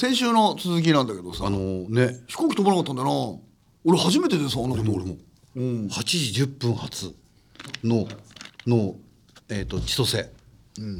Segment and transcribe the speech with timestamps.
[0.00, 1.58] 先週の続きなんだけどさあの
[1.90, 3.38] ね飛行機飛ばなかったんだよな。
[3.84, 5.18] 俺初めてでさあんなこと俺も。
[5.54, 7.14] 8時10分発
[7.84, 8.08] の
[8.66, 8.94] の、
[9.50, 10.16] えー、と千歳、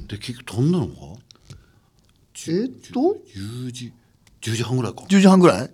[0.06, 0.92] で結局飛んだのか？
[2.48, 3.94] えっと？10時
[4.42, 5.00] 10時半ぐらいか。
[5.04, 5.70] 10時半ぐらい？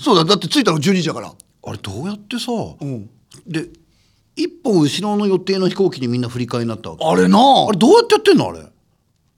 [0.00, 1.32] そうだだって着いたの12時だから。
[1.32, 2.50] あれどうやってさ、
[2.84, 3.08] ん。
[3.46, 3.68] で
[4.34, 7.04] 一本後ろの予定の飛行機にみんな振り替えになったわけ。
[7.04, 7.38] あれな。
[7.68, 8.58] あれどうやってやってんのあれ？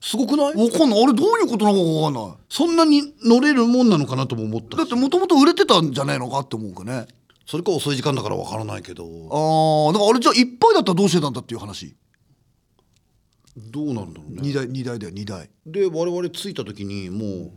[0.01, 0.55] すごくない？
[0.55, 1.03] わかんない。
[1.03, 2.37] あれどういうことなのかわかんない。
[2.49, 4.77] そんなに乗れるもんなのかなとも思った。
[4.77, 7.07] だってもともと売れてたんじゃないのかって思うかね。
[7.45, 9.03] それか遅い時間だからわからないけど。
[9.03, 11.95] ああだからあれじゃあいっぱいだったらどうしてたんだっていう話。
[13.57, 14.41] どうなるんだろうね。
[14.41, 15.49] 2台2台だよ2台。
[15.65, 17.51] で我々着いた時にもう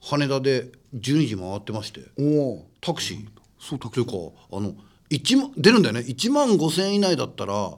[0.00, 2.00] 羽田で12時回ってまして。
[2.18, 2.22] お
[2.54, 3.26] おタクシー。
[3.60, 4.12] そうタというか
[4.52, 4.74] あの
[5.10, 6.00] 1万出るんだよね。
[6.00, 7.72] 1万5千円以内だったら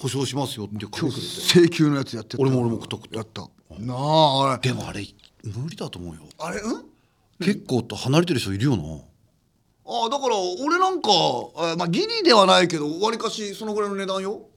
[0.00, 1.18] 保証しますよっていう書いてくれて。
[1.18, 2.42] 請求のやつやってた。
[2.42, 3.42] 俺も俺も食った食ったやった
[3.84, 4.68] なああれ。
[4.68, 5.04] でもあれ
[5.44, 6.22] 無理だと思うよ。
[6.38, 6.60] あれ？
[6.60, 6.84] うん？
[7.40, 8.82] 結構と離れてる人いるよな。
[9.90, 11.10] ああだから俺なんか、
[11.56, 14.48] あまあギリではないけどわりかしそのぐらいの値段よ。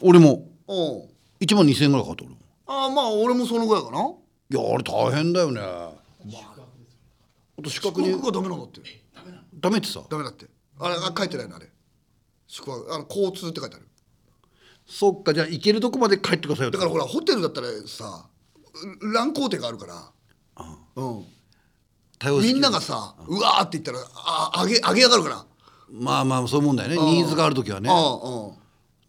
[0.00, 0.48] 俺も。
[0.68, 1.08] うん。
[1.40, 4.00] 1万2千円ぐらいかかった俺もああまあ俺もそのぐらいかな。
[4.00, 5.60] いやあれ大変だよね。
[5.62, 5.92] あ。
[7.62, 8.12] と資格に。
[8.12, 8.80] がダメなんだって。
[9.60, 10.02] ダメってさ。
[10.08, 10.46] ダメだって。
[10.78, 11.70] あれあ書いてないのあれ。
[12.46, 13.87] 宿泊あの交通って書いてある
[14.88, 18.26] そっかじゃあ行けるとこまで帰ってくださいよだからほらホテルだったらさ
[19.12, 20.12] 乱工程があるから。
[20.96, 21.24] うん。
[22.42, 25.44] みんながさうわーって言ったらあ上げ上げ上がるから。
[25.90, 26.96] まあまあそういうもんだよね。
[26.96, 27.88] ニーズがある時はね。
[27.90, 28.54] うんうん。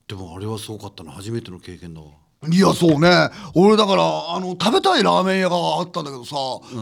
[0.07, 2.07] でもあれはすごかったな初めての経験だわ。
[2.51, 3.29] いやそうね。
[3.53, 6.35] 俺だからあの食べたいラーメン屋があったんだけどさ、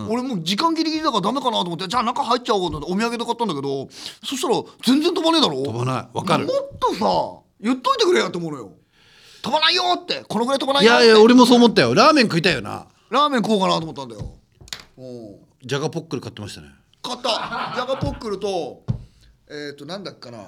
[0.09, 3.87] 俺もう時間ギリギリだからダメかなと思ってじゃあ中入っちゃおうと思ってお土産で買ったんだけど
[4.23, 5.63] そしたら全然飛ばねえだろ。
[5.63, 6.07] 飛ばない。
[6.13, 6.45] わかる。
[6.45, 8.71] もっとさ言っといてくれやって思うのよ
[9.41, 11.05] 飛ばないよってこのぐらい飛ばないよって。
[11.05, 11.93] いやいや俺もそう思ったよ。
[11.93, 12.87] ラーメン食いたいよな。
[13.09, 14.33] ラーメン食おうかなと思ったんだよ。
[14.97, 15.01] う。
[15.01, 15.35] ん
[15.65, 16.67] じゃがポックル買ってましたね。
[17.01, 17.73] 買った。
[17.75, 18.83] ジャガポックルと
[19.49, 20.39] えっ、となんだっけかな。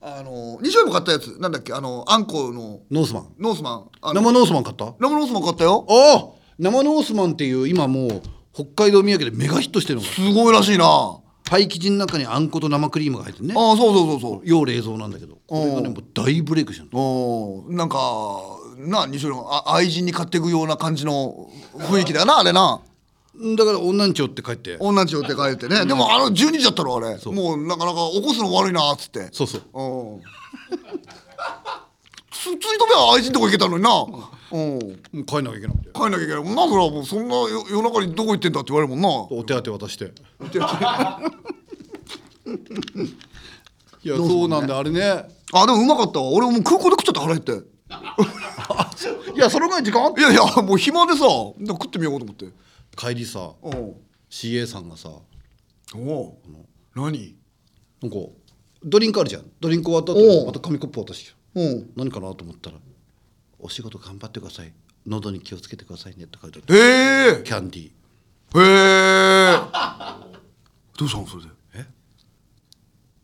[0.00, 1.38] あの西尾も買ったやつ。
[1.40, 2.80] なんだっけあのあんこの。
[2.90, 3.34] ノースマン。
[3.38, 3.88] ノースマン。
[4.00, 4.86] あの生ノースマン買った？
[4.86, 5.86] あ生ノースマン買ったよ。
[5.88, 6.28] あ
[6.58, 10.08] 生ノースマンっていう今もう北海道土産でメガヒットしてるのが。
[10.08, 10.84] すごいらしいな。
[10.86, 11.18] あ
[11.48, 13.54] パイ生地の中にあんこと生クリームが入ってるね。
[13.56, 14.40] あそうそうそうそう。
[14.44, 15.38] 要冷蔵なんだけど。
[15.46, 18.42] これがねもう大ブレイクしてるのなんか
[18.76, 21.48] な西尾のあ愛人に買っていくような感じの
[21.78, 22.82] 雰囲気だよなあれな。
[23.56, 24.76] だから女んち寄って帰って。
[24.78, 27.16] 女んち寄って帰ってね、でもあの12時だったろあれ。
[27.32, 29.30] もうなかなか起こすの悪いなっつって。
[29.32, 29.62] そうそう。
[29.72, 30.20] うん。
[32.30, 33.90] つついとべは愛人とこ行けたのにな
[34.52, 35.24] うん。
[35.24, 35.90] 帰んなきゃいけなくて。
[35.94, 36.42] 帰んなきゃいけない。
[36.42, 39.08] なそれはもうそんなよ夜中にどこ行ってんだって言われるもんな。
[39.36, 40.06] お手当渡して。
[44.04, 45.00] いやそうなんだあれね。
[45.52, 46.28] あでもうまかったわ。
[46.30, 47.66] 俺もう空港で食っちゃった腹減って。
[49.34, 51.20] いやそのぐらい時間あっいやいやもう暇でさ。
[51.20, 52.46] でも食ってみようと思って。
[52.96, 53.94] 帰りさうん。
[54.30, 55.10] CA さんがさ
[55.94, 56.38] おお
[56.94, 57.34] 何？
[58.02, 58.16] なんか
[58.84, 59.50] ドリンクあるじゃん。
[59.60, 60.28] ドリンク終わった後おう。
[60.40, 61.90] にまた紙コップ渡してうん。
[61.96, 62.76] 何かなと思ったら
[63.58, 64.72] 「お仕事頑張ってください。
[65.06, 66.60] 喉に気をつけてくださいね」って書いて。
[66.60, 67.36] あっへえ。
[67.36, 68.60] てキャンディー。
[68.60, 68.62] へ
[69.54, 69.56] え。
[70.98, 71.48] どうしたのそれで？
[71.74, 71.86] え？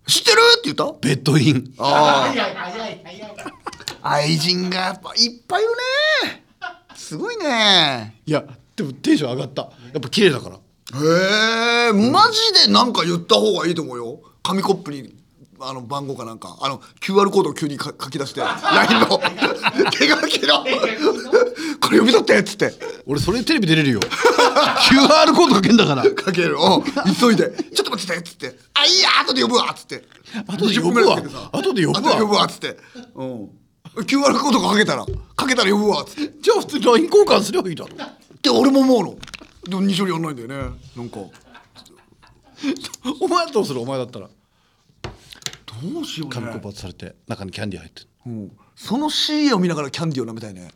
[0.07, 0.39] 知ってる？
[0.59, 0.93] って言った？
[1.01, 1.75] ベッドイン。
[1.79, 2.33] あ
[4.03, 4.09] あ。
[4.17, 5.71] 愛人がいっぱいいる
[6.31, 6.45] ね。
[6.95, 8.21] すごいね。
[8.27, 8.45] いや
[8.77, 9.63] でもテンション上がった。
[9.63, 9.69] や
[9.99, 10.57] っぱ綺麗だから。
[10.57, 10.61] へ
[11.89, 11.93] え。
[11.93, 14.21] マジでなんか言った方がいいと思うよ。
[14.43, 15.17] 紙コップに
[15.69, 19.21] あの番号かなんかあの QR コードを急にか書き出して LINE の。
[19.91, 20.65] 手書きの。
[21.81, 22.73] これ読み取ってっつって。
[23.07, 24.01] 俺それテレビ出れるよ。
[24.01, 26.03] QR コードかけんだから。
[26.11, 26.57] かける。
[26.57, 30.05] うん急いで「ちょっと待ってて」っつって「あいいや後で呼ぶわ」っつって。
[30.47, 30.93] 後で呼ぶわ。
[30.93, 32.13] 20分ぐらいかけてさ後で呼ぶわ。
[32.13, 32.77] 後で呼ぶわっつって。
[33.15, 33.23] う。
[33.25, 33.49] ん
[34.05, 36.35] QR コードかけたらかけたら呼ぶわっつって。
[36.41, 37.95] じゃあ普通に LINE 交換すればいいだろ。
[37.95, 39.17] って俺も思うの。
[39.69, 40.55] でも二処理やんないんだよね。
[40.97, 41.19] なんか。
[43.21, 43.81] お前どうする？
[43.81, 44.29] お前だったら
[45.83, 48.57] どうしよう紙コップ渡されて中にキャンディー入ってるうん。
[48.77, 50.71] その CA を見ながらキャンディーを舐めたいね。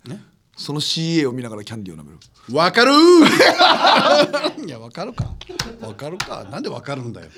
[0.56, 2.18] その CA を見ながらキャンディーを舐める。
[2.56, 4.64] わかるー。
[4.66, 5.32] いやわかるか。
[5.80, 6.44] わかるか。
[6.44, 7.28] なんでわかるんだよ。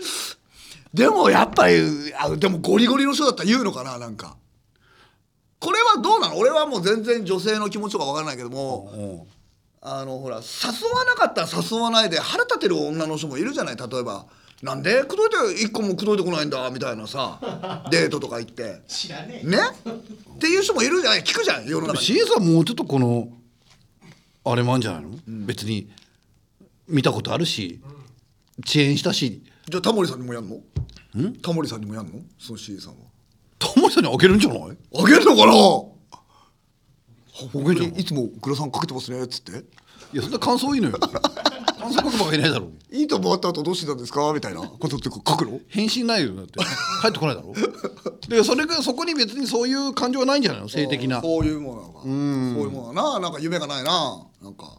[0.95, 4.37] でもやっぱりあでもゴリゴリの人だったら言うのかななんか。
[5.59, 6.39] これはどうなの？
[6.39, 9.27] 俺はもう全然女性の気持ちとか分からないけども
[9.83, 10.43] あのほら誘
[10.89, 13.77] わなかったら誘わないで腹立てる女の人もいるじゃない？
[13.77, 14.27] 例えば
[14.63, 18.83] 「なんで口説いて一個も口説いてこないんだ」みたいなさ デートとか行って。
[18.89, 19.59] 知らねえね？
[20.37, 22.07] っていう人もいるじゃない聞くじゃん世の中に。
[22.07, 23.29] CA さんもうちょっとこの
[24.45, 25.11] あれもあんじゃないの、
[25.47, 25.91] 別に
[26.89, 27.81] 見たことあるし
[28.67, 29.43] 遅延したし。
[29.69, 30.59] じゃあタモリさんにもやんの？
[31.43, 32.13] タモリさんにもやんの？
[32.39, 32.97] その CA さんは。
[33.59, 34.61] タモリさんにあげるんじゃない？
[34.61, 35.53] あげるのかな？
[37.61, 38.05] あげるじゃんい？
[38.05, 39.53] つもグラサンかけてますねっつって。
[40.13, 40.99] いやそんな感想いいのよ
[41.81, 42.95] 観測ばがいないだろう。
[42.95, 44.33] いいと思った後どうしてたんですか？
[44.33, 45.61] みたいなことって書くの？
[45.69, 46.59] 返信ないよだって。
[47.03, 47.55] 帰ってこないだろ。
[48.29, 50.69] でそれがそこに別にそういう感情はないんじゃないの？
[50.69, 51.21] 性的な。
[51.21, 52.15] そういうものなのかそうい
[52.67, 53.19] うものだな。
[53.21, 54.27] なんか夢がないな。
[54.43, 54.79] なんか。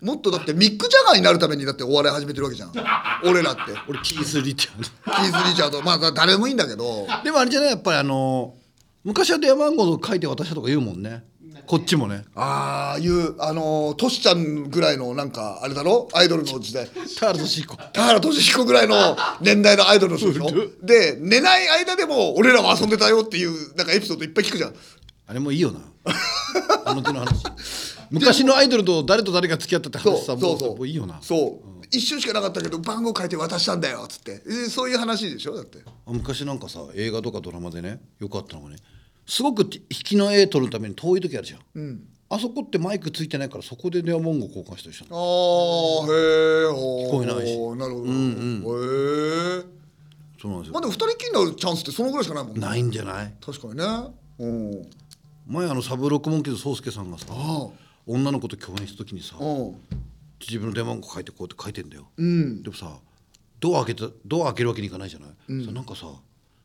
[0.00, 2.72] もっとだってミック・ジャガーになるためにだってお笑い始めてるわけじゃん。
[3.28, 3.60] 俺らって。
[3.88, 4.84] 俺キース・リチャード。
[4.84, 5.82] キース・リチャード。
[5.82, 7.06] まあ誰もいいんだけど。
[7.22, 7.70] でもあれじゃない？
[7.70, 8.54] やっぱりあの
[9.04, 11.24] 昔は電話番号書いて渡したとか言うもんね
[11.66, 12.24] こっちもね。
[12.34, 16.08] ああいうあのートシちゃんぐらいのなんかあれだろ？
[16.12, 16.88] アイドルの時代。
[17.18, 17.76] 田原俊彦。
[17.92, 20.50] 田原俊彦ぐらいの 年代のアイドルの人でしょ
[20.84, 24.74] で寝ない間でも俺らは遊んでたよっていうなんかエピソードいっぱい聞くじゃん。
[25.26, 25.80] あれもいいよな。
[26.84, 27.44] あの手の話。
[28.10, 30.76] 昔のアイドルと誰と誰が付き合ったって話さもそうそう。
[30.78, 31.20] もういいよな。
[31.22, 34.42] そう、一瞬しかなかったけど番号書いて渡したんだよっつって。
[34.48, 35.54] えそういう話でしょ？
[35.54, 35.78] だって。
[35.86, 38.76] あ昔なんかさ映画とかドラマでねよくあったのがね
[39.30, 46.16] すごく引きの絵撮るために遠い時あるじゃん、あそこってマイクついてないからそこで電話番号交換したりしたのああへ
[46.64, 47.56] え聞こえないし。
[47.76, 48.86] なるほど、へ
[49.60, 49.62] え
[50.42, 50.72] そうなんですよ。
[50.72, 52.60] まあでも二人きりになるチャンスってそのぐらいしかないもんね。
[52.60, 53.32] ないんじゃない？
[53.40, 53.84] 確かにね。
[54.40, 54.86] うん
[55.46, 57.68] 前あのサブロックモンキーズ宗介さんがさあ
[58.06, 59.36] 女の子と共演した時にさ
[60.40, 62.62] 自分の電話番号書いてこうやって書いてんだよ、うん。
[62.62, 62.98] でもさ
[63.60, 65.30] ドア開けたドア開けるわけにいかないじゃない、
[65.64, 66.06] さなんかさ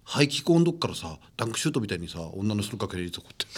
[0.06, 3.46] 排気口のどっからさダンクシュートみたいにさ女の人かけれるとこって。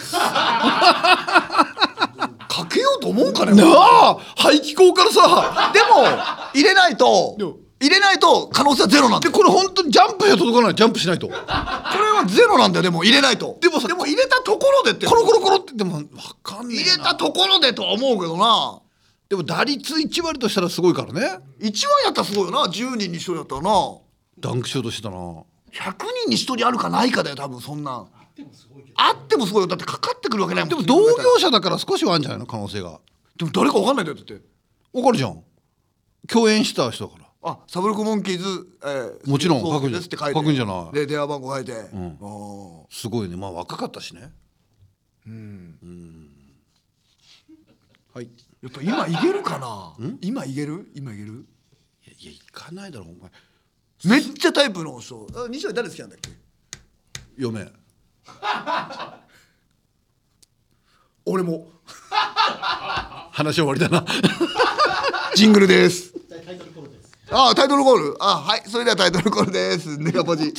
[2.48, 4.16] かけようと思うかねなあ。
[4.36, 6.04] 排気口からさでも
[6.54, 7.36] 入れないと
[7.80, 9.32] 入れないと可能性はゼロなんだよ。
[9.32, 10.74] でこれ本当にジャンプじゃ届かない。
[10.74, 11.28] ジャンプしないと。
[11.28, 13.56] コこれはゼロなんだよでも入れないと。
[13.60, 15.06] でもさでも入れたところでって。
[15.14, 15.74] ロコロコロって。
[15.74, 16.08] でも分
[16.42, 16.82] かんねえな。
[16.82, 18.80] 入れたところでとは思うけどな。
[19.28, 21.38] でも打率1割としたらすごいからね。
[21.60, 22.62] 一番やったらすごいよな。
[22.64, 23.70] 10人に1人だったらな。
[24.40, 25.16] ダンクシュートしてたな
[25.72, 25.94] 100
[26.24, 28.08] 人に1人あるかないかだよ多分そんなん。
[28.94, 29.66] あってもすごいよ。
[29.66, 30.68] だってかかってくるわけないもん。
[30.70, 33.00] でも同業者だから少しはあるんじゃないの可能性が
[33.36, 34.40] でも誰か分かんないんだよだって。
[34.92, 35.42] わかるじゃん。
[36.28, 37.24] 共演した人だから。
[37.40, 40.34] あサブロックモンキーズ、えー、もちろん書くんですって書いて。
[40.34, 40.94] 書くんじゃない。
[40.94, 42.84] で電話番号書いて、あー。
[42.90, 43.36] すごいね。
[43.36, 44.32] まあ若かったしね。
[48.14, 48.30] はい。
[48.62, 49.94] やっぱ今いけるかな？
[50.20, 50.90] 今いける？
[50.94, 51.46] 今いける？
[52.06, 53.30] いやいや行かないだろお前
[54.04, 55.26] めっちゃタイプの人。
[55.34, 56.30] あ西尾誰好きなんだっけ？
[57.36, 57.66] 嫁。
[61.26, 61.68] 俺も。
[63.32, 64.04] 話終わりだな。
[65.36, 66.12] ジングルです。
[67.30, 68.16] あタイトルコール。
[68.20, 68.62] あはい。
[68.66, 69.96] それではタイトルコールです。
[69.98, 70.52] ネガポジ。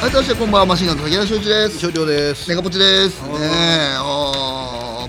[0.00, 0.66] はい、そしてこんばんは。
[0.66, 1.78] マシンガンズ竹田翔一です。
[1.78, 2.48] 終了です。
[2.50, 3.22] ネガポチです。
[3.22, 3.96] ねえ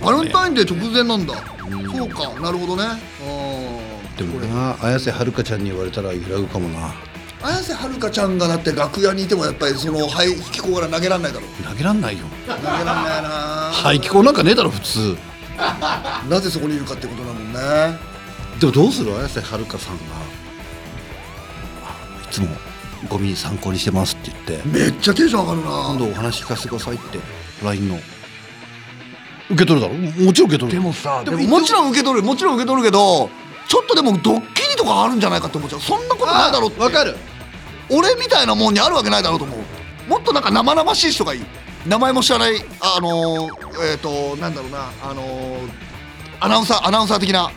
[0.06, 1.34] バレンタインデー直前なんだ。
[1.34, 2.40] そうか。
[2.40, 2.84] なるほどね。
[4.16, 6.94] でもな綾瀬はるかちゃんに言われたら揺らぐかもな。
[7.42, 12.26] 綾瀬はるかちゃんがだって楽屋にいてもやっぱりその排気口から投げらんないだろ投げらんないよ。
[12.48, 13.30] 投げらんないな。
[13.74, 15.18] 排気口なんかねえだろ普通。
[16.30, 17.98] なぜそこにいるかってことだもんね。
[18.60, 20.04] でもどうする綾瀬はるかさんが。
[21.84, 22.48] あいつも
[23.10, 24.68] ゴミ参考にしてますって言って。
[24.68, 25.66] めっちゃテンション上がるな。
[25.90, 27.20] 今度お話聞かせてくださいって
[27.64, 28.00] LINE の
[29.50, 29.94] 受け取るだろ？
[29.94, 33.30] もちろん受け取るでもさででもももちろん受け取るもちろん受け取るけど
[33.68, 36.80] ちょっとでもドッキリとかあるんじゃないかって思っちゃうそんなことないだろうって。
[36.82, 37.16] わかる。
[37.90, 40.10] 俺みたいなもんにあるわけないだろうと思う。
[40.10, 41.46] もっとなんか生々しい人がいい。
[41.86, 44.90] 名前も知らないあのー、えっ、ー、となんだろうな。
[45.04, 45.70] あのー、
[46.40, 47.52] アナウンサーアナウンサー的な。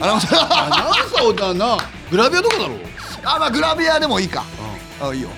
[0.00, 0.64] アナウンサー。
[0.64, 1.76] アナウンサーだな。
[2.10, 2.74] グラビアとかだろ？
[3.24, 4.44] あまあグラビアでもいいか。
[5.00, 5.28] あいいよ。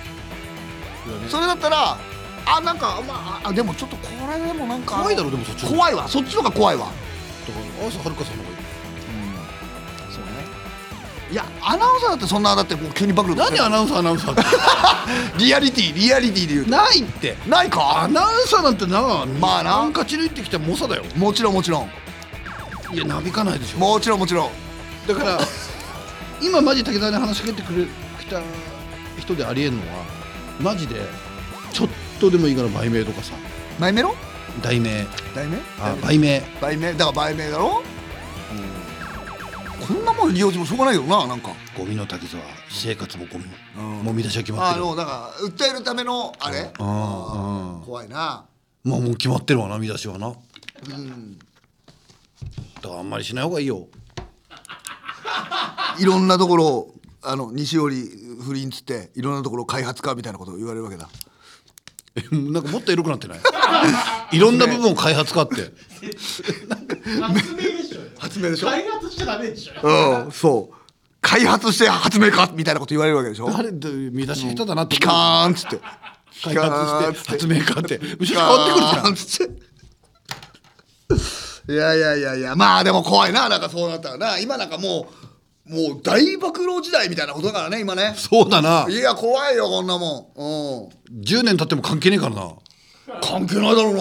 [1.28, 1.98] それだったら
[2.46, 6.08] あなんかまああでもちょっとこれでもなんか怖いだろでもそっち怖いわ。
[6.08, 6.86] そっちの方が怖いわ。
[6.86, 6.94] だか
[7.78, 8.64] ら綾瀬はるかさんの方がいい。
[10.12, 10.30] そうね。
[11.32, 14.42] いやアナウンサーだってそんなだってもう急に暴露何アナウンサーアナウンサーって？
[15.44, 17.36] リアリティリアリティで言うとないって。
[17.48, 18.02] ないか？
[18.02, 19.00] アナウンサーなんてな
[19.40, 19.70] まあな。
[19.72, 21.04] ハンカチ抜いてきた猛者だよ。
[21.16, 21.90] もちろんもちろん
[22.94, 23.78] いやなびかないでしょ。
[23.78, 24.50] もちろんもちろん。
[25.08, 25.40] だから
[26.40, 27.84] 今マジ武田に話しかけてくれ
[28.20, 28.40] きた
[29.18, 30.04] 人でありえんのは
[30.60, 31.00] マジで
[31.72, 31.94] ちょっと
[32.30, 33.12] でもいいから売名と？
[33.12, 33.34] かさ
[33.78, 34.14] マイメロ
[34.62, 35.04] 題名
[35.34, 37.96] 題名あ売名売名だから売名だろ、うん
[39.86, 43.44] こんなもん利用してもしょうがないけどななんかゴミの滝沢私生活もゴミ、
[43.78, 48.46] うんもう見出しは決まってるあのだから訴えるためのあれうんあー怖いな
[48.82, 50.32] まあもう決まってるわな見出しはなう
[50.98, 51.44] んだ
[52.82, 53.86] からあんまりしない方がいいよ
[56.00, 56.48] いろんなと？
[56.48, 56.88] ころ
[57.22, 58.10] あの西織
[58.42, 59.50] 不倫つっていろんなと？
[59.50, 60.52] ころ開発家みたいなこと？
[60.52, 61.08] を言われるわけだ
[62.52, 63.38] なんかもっとエロくなってない？
[64.36, 65.72] いろんな部分を開発かって。
[67.20, 67.98] 発明でしょ。
[68.18, 68.66] 発明でしょ？
[68.68, 69.72] 開発しちゃダメでしょ。
[70.26, 70.76] うんそう。
[71.20, 73.50] 開発して発明家みたいなこと言われるわけでしょ？
[73.50, 73.72] 誰？
[73.72, 75.80] で見出し下手だなってピカーンっつって。
[76.44, 77.98] 開発して発明家って。
[78.18, 79.48] 後ろ変わってくるじゃんつっ
[81.66, 81.72] て。
[81.72, 82.54] いやいやいやいや。
[82.56, 83.48] まあでも怖いな。
[83.48, 84.38] なんかそうなったらな。
[84.38, 85.25] 今なんかもう
[85.68, 88.14] もう大暴露時代みたいなことだからね今ね。
[88.16, 88.86] そうだな。
[88.88, 90.40] いや怖いよこんなもん。
[90.40, 91.20] うん。
[91.20, 92.54] 10年経っても関係ねえからな。
[93.20, 93.94] 関係ないだろう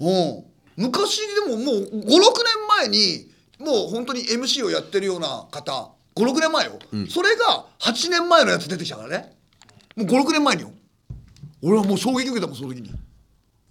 [0.00, 0.08] な。
[0.08, 0.44] うん。
[0.76, 2.22] 昔でももう56年
[2.68, 5.90] 前にもう本当に MC をやってるような方。
[6.14, 6.78] 56年前よ、
[7.10, 9.36] それが8年前のやつ出てきたからね。
[9.96, 10.70] もう56年前によ。
[11.62, 12.90] 俺はもう衝撃受けたもんその時に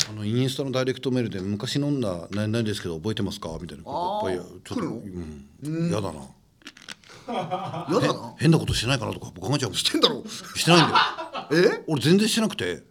[0.09, 3.49] あのインスタのダイレクトメールで昔飲んだ何々ですけど覚えてますか？
[3.59, 5.01] みたいなあーやっぱりちょっと来るの？
[5.63, 5.91] うん。
[5.91, 6.19] やだな。
[7.91, 8.35] やだな？
[8.37, 10.23] 変なことしてないかなとか考えちゃうしてんだろ
[10.55, 11.73] してないんだよ。
[11.79, 11.83] え？
[11.87, 12.83] 俺全然してなくて。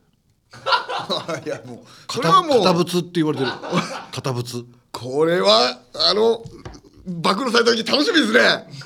[1.44, 2.59] いやもう片はもう。
[2.59, 3.50] 片物って言われてる。
[4.12, 4.64] 片物。
[4.92, 5.80] これは
[6.11, 6.44] あの
[7.06, 8.40] 暴露された時楽しみですね。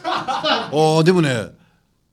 [0.04, 0.70] あ
[1.00, 1.52] あでもね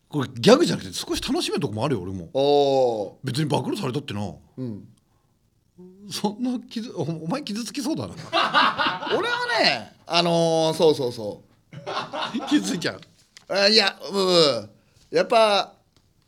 [0.10, 2.30] これギャグじゃなくて少し楽しめるとこもあるよ俺も。
[2.34, 4.22] おお別に暴露されたってな、
[6.12, 8.14] そんな傷おお前傷つきそうだな。
[9.18, 11.44] 俺はねあのー、そうそうそ
[11.74, 12.50] う。
[12.50, 13.02] 傷ついちゃう。
[13.48, 14.70] あいやうん
[15.12, 15.74] やっぱ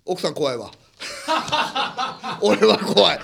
[0.06, 0.72] 奥さん怖いわ。
[2.42, 3.20] 俺は怖い。
[3.20, 3.24] 投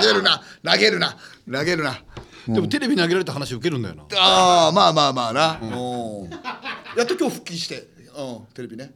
[0.00, 0.42] げるな。
[0.64, 1.16] 投げるな。
[1.50, 1.98] 投げるな。
[2.48, 4.04] でもテレビに投げられた話受けるんだよな。
[4.16, 5.66] ああまあまあまあな、う
[6.26, 6.30] ん、
[6.96, 8.92] やっと今日復帰して、うん、テレビね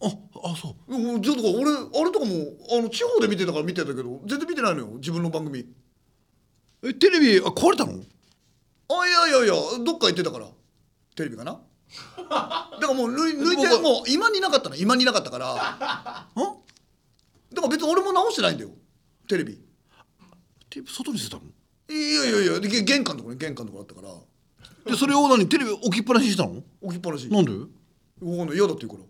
[0.00, 0.06] あ
[0.44, 0.94] あそう。
[0.96, 2.34] うんちょっと俺あれとかも
[2.70, 5.66] あの地方で見てたから見てたけど全然見てないのよ自分の番組。
[6.84, 7.92] えテレビあ壊れたの？
[7.92, 7.94] あ
[9.08, 10.46] いやいやいやどっか行ってたから。
[11.16, 11.60] テレビかな？
[12.16, 15.54] だからもう抜い抜いて僕もう今になかったの今になかったから。
[15.54, 16.28] だか
[17.62, 18.70] ら別に俺も直してないんだよ
[19.28, 19.54] テレビ。
[20.70, 21.42] テレビ外にしてたの？
[21.90, 24.22] いやいやいや玄関のところに玄関のところあったか
[24.86, 24.92] ら。
[24.92, 26.62] でそれを何テレビ置きっぱなしにしたの？
[26.80, 27.28] 置きっぱなし。
[27.28, 27.50] なんで？
[27.50, 29.04] わかんない嫌だって言うから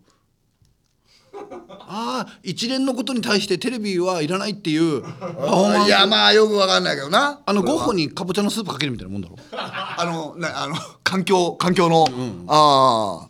[1.69, 5.87] ああ一連のことに対してテレビはいらないっていうパフォーマンス。
[5.87, 7.41] いやまあよくわかんないけどな。
[7.45, 9.35] あのゴッホにかぼちゃのスープかけるみたいなもんだろ。
[9.51, 12.05] あのねあの環境環境の、
[12.47, 13.29] ああ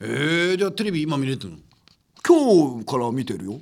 [0.00, 1.58] えー、じゃあテレビ今見れてるの？
[2.26, 3.60] 今日から見てるよ。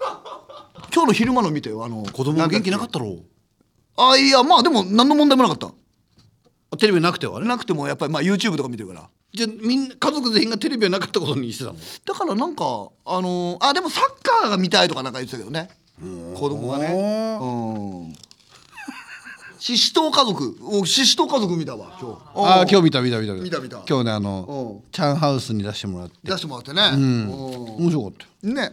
[0.94, 3.18] 今日の昼間の見てよあの子供元気なかったろ？
[3.96, 5.68] あいやまあでも何の問題もなかった。
[6.70, 7.46] あテレビなくてはね。
[7.46, 11.78] なくてもやっぱりまあ YouTube とか見てるからじゃあみんな家族全員がテレビはなかったことにしてたの？
[12.04, 12.64] だからなんか
[13.04, 15.68] あのーあでもサッカーが見たいとかなんか言ってたけどね。
[16.34, 17.38] 子供がね。
[17.40, 18.14] うん。
[19.58, 20.56] シシトウ家族。
[20.62, 22.18] おシシトウ家族見たわ今日。
[22.36, 23.34] ああ今日日見た見た見た。
[23.34, 23.82] 見た見た。
[23.88, 24.90] 今日ねあのうん。
[24.92, 26.16] チャンハウスに出してもらって。
[26.22, 26.90] 出してもらってね。
[26.94, 27.00] うん。
[27.00, 28.12] うん面白かっ
[28.42, 28.54] たよ。
[28.54, 28.72] ね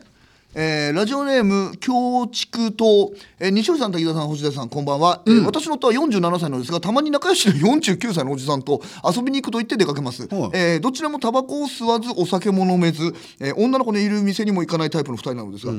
[0.53, 10.51] えーラジオネーム京畜と、えー、西尾さん滝田さん星出さんこんばんは、えー私の夫は47歳のですがたまに仲良しの49歳のおじさんと遊びに行くと言って出かけます、はい。
[10.53, 15.73] えーどちらもタバコを吸わずお酒も飲めず、えー女の子のいる店にも行かないタイプの2人なのですが、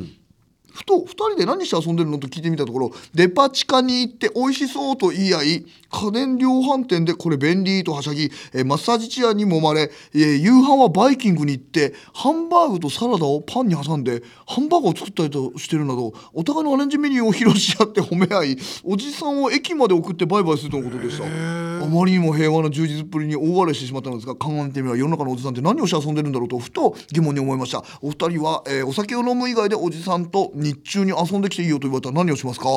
[0.72, 21.25] ふと2人で何して遊んでるのと聞いてみたところデパ地下に行って美味しそうと言い合い家電量販店でこれ便利とはしゃぎ、えーマッサージチェアに揉まれ、えー夕飯はバイキングに行ってハンバーグとサラダをパンに挟んでハンバーグを作ったりとしてるなどお互いのアレンジメニューを披露し合って褒め合いおじさんを駅まで送ってバイバイするとのことでした。
[21.25, 27.82] あまりにも平和な充実っぷりに大笑いしてしまったのですが考えてみれば世の中のおじさんって何をして遊んでるんだろうとふと疑問に思いました。
[28.00, 32.68] お二人は、えーお酒を飲む以外でおじさんと日中に遊んできていいよと言われたら何をしますか？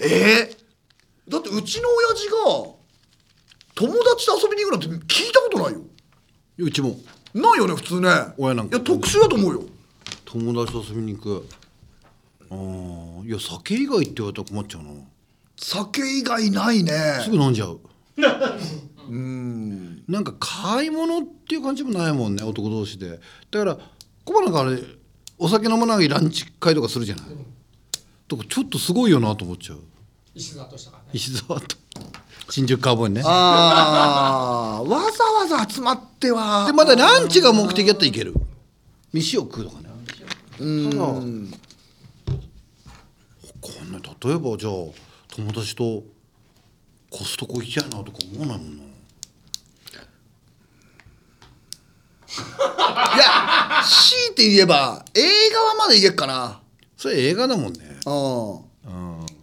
[0.00, 0.56] えー、
[1.28, 2.36] だってうちの親父が
[3.74, 5.80] 友達と遊びに行くなんて聞いたことないよ。
[6.58, 6.96] うちも。
[7.34, 8.08] ないよね普通ね。
[8.36, 8.76] 親なんか。
[8.76, 9.62] いや特殊だと思うよ。
[10.24, 11.46] 友達と遊びに行く。
[12.50, 14.90] あーいや酒以外って言われたら困っちゃうな。
[15.56, 16.92] 酒以外ないね。
[17.22, 17.80] すぐ飲んじゃう。
[19.08, 23.20] なんか買い物っていう感じもないもんね男同士で。
[23.50, 23.78] だから
[24.24, 24.80] コバなんかあれ
[25.38, 27.26] お酒飲まないランチ会とかするじゃない。
[28.26, 29.78] とかちょっとすごいよなと思っちゃう
[30.38, 31.10] 石沢としたからね。
[31.12, 31.76] 石沢と。
[32.50, 33.22] 新宿カーボーイね。
[33.24, 36.66] あーわざわざ集まっては。
[36.66, 38.34] でまだランチが目的だったらいける。
[39.12, 39.88] 飯を食うとかね
[40.60, 40.90] うん。
[40.92, 40.98] こ
[43.84, 44.72] んな例えばじゃあ
[45.34, 46.04] 友達と
[47.10, 48.84] コストコ行きたいなとか思わないもんな。
[53.14, 56.60] いや強いて言えば映画はまだいけっかな。
[56.96, 57.98] それ映画だもんね。
[58.06, 59.37] うん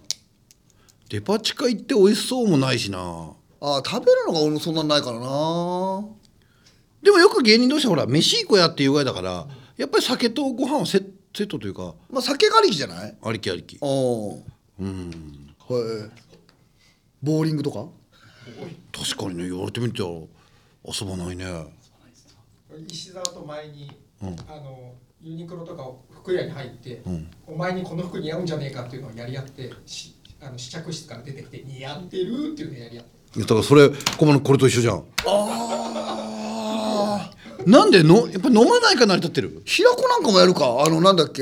[1.09, 2.99] デパ地下行って美味しそうもないしな。
[2.99, 6.05] あー食べるのが俺もそんなんないからな。
[7.01, 9.47] でもよく芸人同士はほら飯行こうやっていうぐらいだから
[9.77, 10.99] やっぱり酒とご飯をセ
[11.33, 13.15] セットというかまあ酒狩りじゃない？
[13.21, 13.77] ありきありき。
[13.79, 14.43] うん
[14.79, 15.55] うん。
[15.67, 16.11] はい
[17.21, 17.87] ボーリングとか？
[18.91, 20.27] 確かにね言われてみたら遊
[21.07, 21.45] ばないね。
[22.87, 23.89] 石沢と前に、
[24.21, 27.01] あのユニクロとか服屋に入って、
[27.47, 33.39] お前にこの服似合うんじゃねえかっていうのをやり合ってしあの試着室から出てきて似合ってるっていうのをやり合って。
[33.39, 35.03] いやだからそれこのこれと一緒じゃん。
[37.65, 39.61] なんでのやっぱ飲まないから成り立ってる？
[39.65, 40.83] 平子なんかもやるか？
[40.85, 41.41] あのなんだっけ？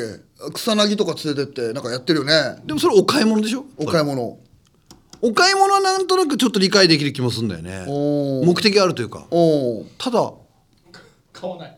[0.54, 2.62] 草薙とか連れてってなんかやってるよね。
[2.66, 3.66] でもそれお買い物でしょ？
[3.78, 4.40] お買い物。
[5.22, 7.86] お買い物はなんとなくちょっと理解できる気もするんだよね。
[8.46, 9.26] 目的あるというか。
[9.32, 10.34] おおただ。
[11.32, 11.78] 買わない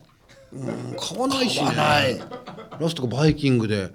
[0.98, 2.18] 買わないし、ね、ない。
[2.80, 3.90] ラストがバイキングで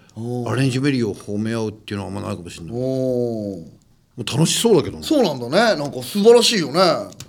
[0.47, 4.25] アレンジベリーを褒め合うっていうのはあんまないかもしれない。
[4.25, 5.03] 楽しそうだけどね。
[5.03, 5.81] そうなんだね。
[5.81, 6.73] なんか素晴らしいよね。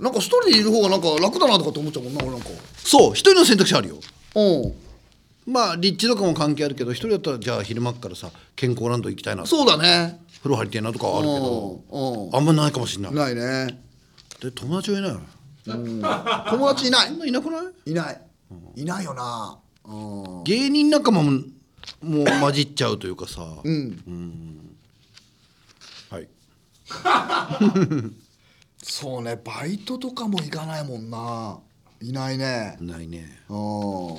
[0.00, 2.48] なんか一人でいる方がなんか楽だなとかって思っちゃうもんな俺なんか。
[2.76, 3.96] そう一人の選択肢あるよ。
[4.34, 4.74] おお
[5.46, 10.20] まあ立地とかも関係あるけど一人だったらじゃあ昼間っからさ健康ランド行きたいなそうだね。
[10.38, 12.30] 風呂入りたいなとかはあるけどうんう。
[12.30, 13.14] んあんまないかもしれない。
[13.14, 13.78] ないね。
[14.40, 15.12] で友達はいない
[16.50, 17.28] 友達いない。
[17.28, 17.90] いなくない？
[17.90, 18.20] いない
[18.76, 19.58] いないよな。
[19.84, 20.44] うん。
[20.44, 21.30] 芸人仲間も
[22.02, 24.76] もう混じっちゃうというかさ、うん。
[26.10, 26.28] はい。
[28.82, 31.60] そうねバイトとかも行かないもんな
[32.02, 32.76] いないね。
[32.80, 33.38] ないね。
[33.48, 33.54] う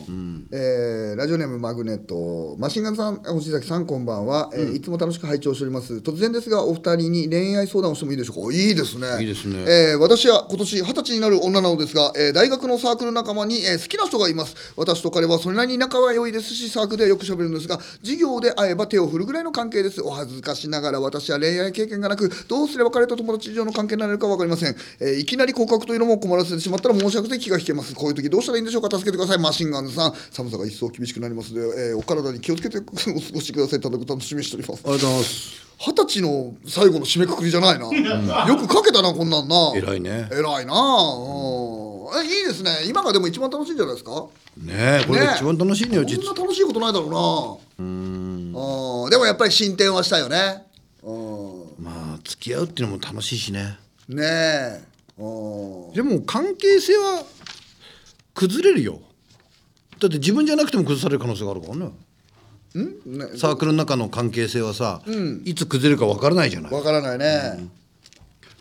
[0.09, 0.47] ん。
[0.51, 2.55] えーラジオネームマグネット。
[2.57, 5.95] マシンガンさん星崎さんこんばんは、えーいつも楽しく拝聴しております。
[5.95, 8.53] 突然ですがお二人に恋愛相談をしてもいいでしょうか？
[8.53, 9.07] いいですね。
[9.19, 9.65] いいですね。
[9.67, 14.55] えー私は今年二十歳になる女なのですが、えー大学のサークル仲間に、えー好きな人がいます。
[14.77, 20.01] 私と彼はそれなりに仲は良いですしサークルではよくしゃべるんですが授業で会えば手を振るぐらいの関係です。
[20.01, 27.93] お恥ずかしながら私は恋愛経験がなくどうすれば彼と友達以上の関係になれるか分かりません、えーいきなり告白というのも困らせてしまったら申し訳ない気が引けます。
[27.93, 28.89] こういう時どうしたらいいんでしょうか？
[28.89, 29.37] 助けてください。
[29.39, 30.13] マシンガンズさん。
[30.31, 34.81] 寒さが一層厳しくなりますので、えーお体に気をつけてお過ごしくださいただく楽しみにしております。
[34.85, 35.63] ありがとうございます。
[35.79, 39.73] 二十歳の最後の締めくくりじゃないな、よくかけたなこんなんな。
[39.75, 40.29] 偉いね。
[40.31, 40.73] 偉いな。
[40.73, 42.23] うん。
[42.23, 42.83] えいいですね。
[42.85, 44.27] 今がでも一番楽しいんじゃないですか？
[44.55, 47.09] ねえこれが一番楽しいのよこ実んな楽しいことないだろう
[47.79, 47.85] な。
[47.85, 48.53] うん。
[49.09, 50.63] でもやっぱり進展はしたよね。
[51.01, 53.77] うまあ付き合うっていうのも楽しいしね。
[54.07, 54.81] んねえ。
[55.17, 55.93] うん。
[55.93, 57.23] でも関係性は
[58.33, 59.01] 崩れるよ。
[59.99, 61.85] だって自分じゃなくても崩される可能性があるからね。
[61.85, 61.89] ん？
[63.17, 63.37] ね。
[63.37, 65.01] サークルの中の関係性はさ、
[65.45, 66.73] いつ崩れるかわからないじゃない。
[66.73, 67.69] わからないね、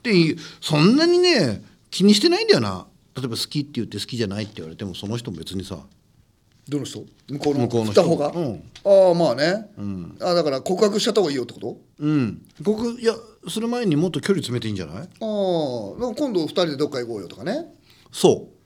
[0.02, 2.86] でそんなにね気にしてないんだよな。
[3.16, 5.78] 例えば好きって言って好きじゃないって言われてもその人も別にさ。
[6.68, 7.04] どの人？
[7.28, 7.60] 向こうの？
[7.60, 8.16] 向こうの人。
[8.16, 8.62] が、うん。
[8.84, 9.68] ああまあね、
[10.20, 12.42] あだから告白しちゃった方がいいよってことうん。
[12.60, 13.14] 僕いや
[13.48, 14.96] する前にもっと距離詰めていいんじゃない？
[14.98, 17.66] ああ今度二人でどっか行こうよとかね。
[18.12, 18.61] そう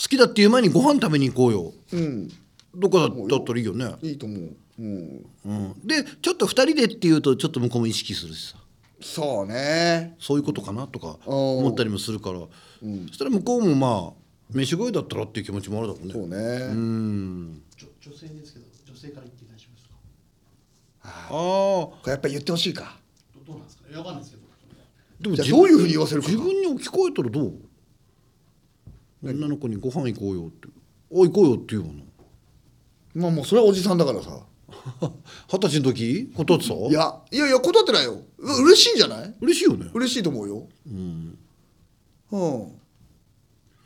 [0.00, 1.74] 好きだっていう前にご飯食べに行こうよ。
[1.92, 2.28] うん。
[2.74, 4.56] どっかだだったらいいよね、いいと思う。
[4.78, 5.52] うんう。
[5.52, 8.56] ん、でちょっと2人でっていうとちょっと向こうも意識するしさ。
[9.02, 10.16] そうね。
[10.18, 12.46] そういうことかなとか思ったりもするから、そ
[13.12, 14.12] したら向こうもまあ
[14.52, 16.12] 飯食いだったらっていう気持ちもあるだろうね。
[16.14, 17.62] そうね、うん。
[17.76, 19.94] 女女性ですけど女性から言って大丈夫ですか？
[21.02, 22.96] ああこれやっぱり言ってほしいか。
[23.46, 23.96] どどうなんですかね？
[23.98, 24.42] わかんないですけど。
[25.20, 26.28] でもじゃあどういうふうに言わせるか。
[26.28, 27.54] 自分に置き換えたらどう？
[29.22, 30.68] 女の子にご飯行こうよって
[31.10, 32.00] 「お行こうよ」って言うもの。
[33.14, 34.30] まあもうそれはおじさんだからさ。
[35.52, 36.30] 二十歳の時？
[36.34, 36.74] 断ってた？
[36.74, 38.22] いやいやいや断ってないよ。
[38.38, 39.34] う嬉しいんじゃない？
[39.40, 39.90] 嬉しいよね。
[39.92, 40.66] 嬉しいと思うよ。
[40.86, 41.38] うん、
[42.30, 42.70] 好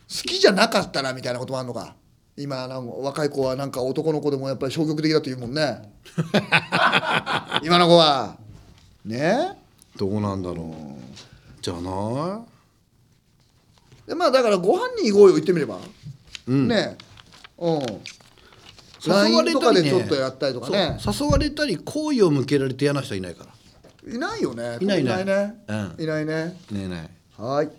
[0.08, 1.96] きじゃなかったらみたいなこともあるのか。
[2.36, 5.92] 今なんか若い子はなんか男の子でもやっぱり消極的だと言うもんね。
[7.64, 8.36] 今の子は。
[9.04, 9.56] ね？
[9.96, 11.62] どうなんだろう。
[11.62, 12.44] じゃあな
[14.06, 15.78] でまあだからご飯に行こうよ言ってみれば、
[16.46, 16.96] ね
[17.58, 17.78] うん。
[19.06, 20.96] 誘わ LINE とかれたりちょっとやったりとかね。
[20.98, 21.14] そう。
[21.28, 24.12] 誘われたり好意を向けられて嫌な人はいないから。
[24.14, 24.78] いないよね。
[24.80, 25.96] いないいないいね、うん。
[25.98, 26.44] いないね。
[26.44, 27.70] ねえねはい。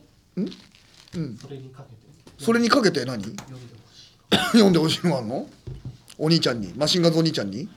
[1.40, 2.44] それにかけて。
[2.44, 3.22] それにかけて何？
[3.24, 3.50] 読んでほ
[3.94, 4.38] しい。
[4.58, 5.48] 読んでほしいのあんの？
[6.18, 6.74] お兄ちゃんに。
[6.76, 7.70] マシンガンズお兄ちゃんに？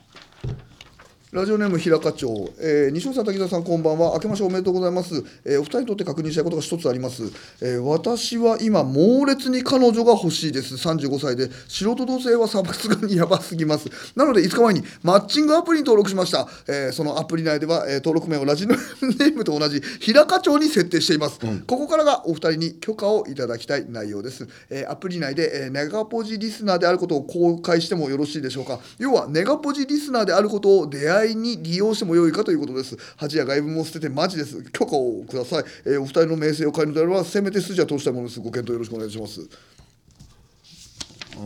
[1.30, 4.14] ラジオネーム平課長、えー、西尾さん滝沢さんこんばんは。
[4.14, 7.24] 明けましておめでとうございます、えーお二人にとって確認したいことが一つあります、
[7.60, 10.74] えー私は今猛烈に彼女が欲しいです。
[10.76, 11.50] 35歳で。
[11.68, 13.90] 素人同性はさすがにやばすぎます。
[14.16, 28.78] なので5日前にマッチングアプリに登録しました、えーそのアプリ内では、えー登録名をラジオネームと同じ平課長に設定しています、ここからがお二人に許可をいただきたい内容です、えーアプリ内で、えーネガポジリスナーであることを公開してもよろしいでしょうか。
[28.98, 32.96] 要はネガポジリスナーであることを出会いに利用してもよいかということです。
[33.16, 34.62] 恥や外部も捨ててマジです。
[34.70, 38.40] 許可をください、えーお二人の名声を変えるのであればせめて筋は通したいものです。
[38.40, 39.48] ご検討よろしくお願いします。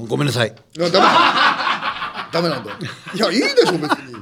[0.08, 0.54] ごめんなさい。
[0.74, 0.90] ダメ
[2.32, 2.78] ダメなんだ。
[3.14, 4.14] いやいいでしょ別に。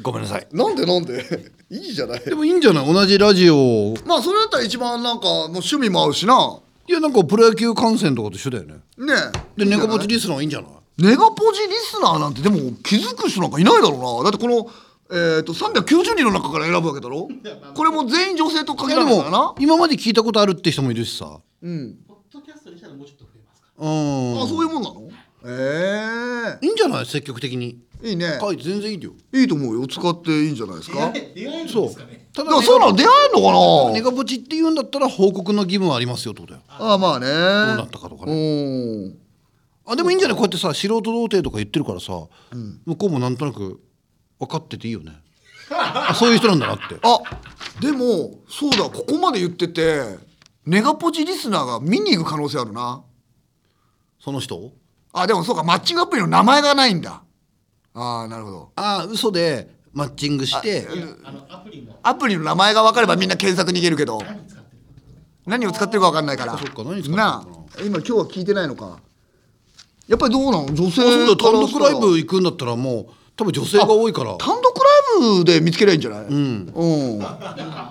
[0.00, 0.46] ごめんなさい。
[0.50, 1.52] なんでなんで？
[1.70, 2.20] いいじゃない。
[2.20, 2.92] でもいいんじゃない？
[2.92, 3.56] 同じラジオ。
[3.56, 6.60] をまあそれだったら一番なんかもう趣味も合うしな。
[6.88, 8.74] いやなんかプロ野球観戦とかと一緒だよね。
[8.96, 9.12] ね
[9.58, 9.64] え。
[9.64, 10.70] でネガポジリスナーはいいんじゃない？
[10.98, 14.30] ネガポジリスナーなんてでも気づく人なんかいないだろうな。
[14.30, 14.70] だってこの、
[15.12, 17.28] えー、と390人の中から選ぶわけだろ？
[17.74, 19.38] これも全員女性と限らないからな。
[19.38, 21.38] も今まで聞いたことあるって人もいるしさ。
[21.62, 21.96] うん。
[22.06, 24.42] ポッドキャストにしたらもうちょっと増えますかうん。
[24.42, 25.08] あそういうもんなの？
[25.46, 27.06] えいいんじゃない？
[27.06, 27.78] 積極的に。
[28.02, 28.38] えいいね。
[28.40, 29.12] はい全然いいよ。
[29.34, 29.86] いいと思うよ。
[29.86, 31.10] 使っていいんじゃないですか？
[31.12, 32.28] 出会えるんそうですかね。
[32.32, 32.92] たらそうなの？
[32.94, 37.26] 出会えんのかネガポチって言うんだったら報告の義務はありますよってことだよなあまあね。
[37.26, 37.36] どう
[37.78, 39.08] なったかとかね。
[39.08, 39.14] ね
[39.86, 40.36] あでもいいんじゃない？
[40.36, 42.12] こうやってさ素人童貞とか言ってるからさ、
[42.86, 43.80] 向こうもなんとなく
[44.40, 45.12] 分かってていいよね。
[45.70, 46.96] あそういう人なんだなって。
[47.02, 47.20] あ
[47.80, 50.18] でもそうだここまで言ってて
[50.66, 53.02] ネガポジリスナーが見に行く可能性あるな。
[54.18, 54.72] その人？
[55.12, 57.22] あでもそうかマッチングアプリの名前がないんだ。
[57.94, 58.72] ああなるほど。
[58.74, 60.86] ああ嘘でマッチングして。
[62.02, 62.44] アプリの。
[62.44, 64.20] 名前が分かればみんな検索に行けるけど。
[65.46, 66.58] 何を使ってるか分かんないから。
[66.58, 67.46] そっか何使な。
[67.78, 69.00] 今今日は聞いてないのか。
[70.06, 71.02] やっぱりどうなの女性
[71.36, 73.06] 単独ライブ行くんだったらもう
[73.40, 74.34] 多分女性が多いから。
[74.36, 76.24] 単独ライブで見つけりゃいいんじゃない？
[76.26, 77.20] うん、うん、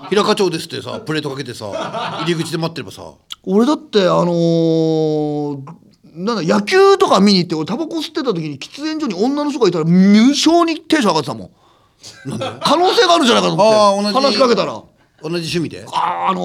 [0.09, 1.65] 平課長ですってさプレートかけてさ
[2.21, 3.01] 入り口で待ってればさ。
[3.45, 5.59] 俺だってあのー
[6.13, 11.49] なんだ野球とか見に行って俺タバコ吸ってた時に喫煙所に女の人がいたら無性にテンション上がってたもん。
[12.61, 14.73] 可能性があるんじゃないかとああ同じ思って話しかけたら。
[15.21, 15.85] 同じ趣味で？
[15.91, 16.41] あーあの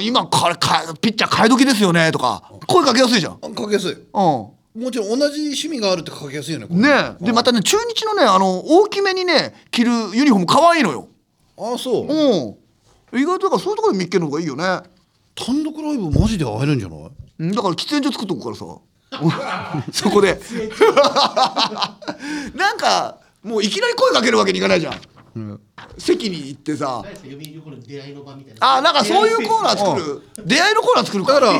[0.00, 2.42] ー今これかピッチャー替え時ですよねとか。
[2.66, 3.38] 声かけやすいじゃん。
[3.42, 3.92] あかけやすい。
[3.92, 4.46] うん。
[4.74, 11.08] もちろん同じ趣味があるってかけやすいよねこれねでまたね中日のねあの大きめにね着るユニフォーム可愛いのよ。
[11.56, 12.56] ああそうう
[13.16, 13.20] ん。
[13.20, 14.64] 意外とだからそういうところで見っけるのがいいよね。
[15.36, 16.98] 単独ライブマジで会えるんじゃない？
[17.38, 18.64] うんだから喫煙所作っとくからさ。
[19.92, 20.40] そこで。
[22.56, 25.00] なんかもういきなり声かけるわけにいかないじゃん。
[25.98, 27.04] 席に行ってさ。
[28.60, 30.22] あなんかそういうコーナー作る。
[30.44, 31.34] 出会いのコーナー作るか。
[31.34, 31.52] だから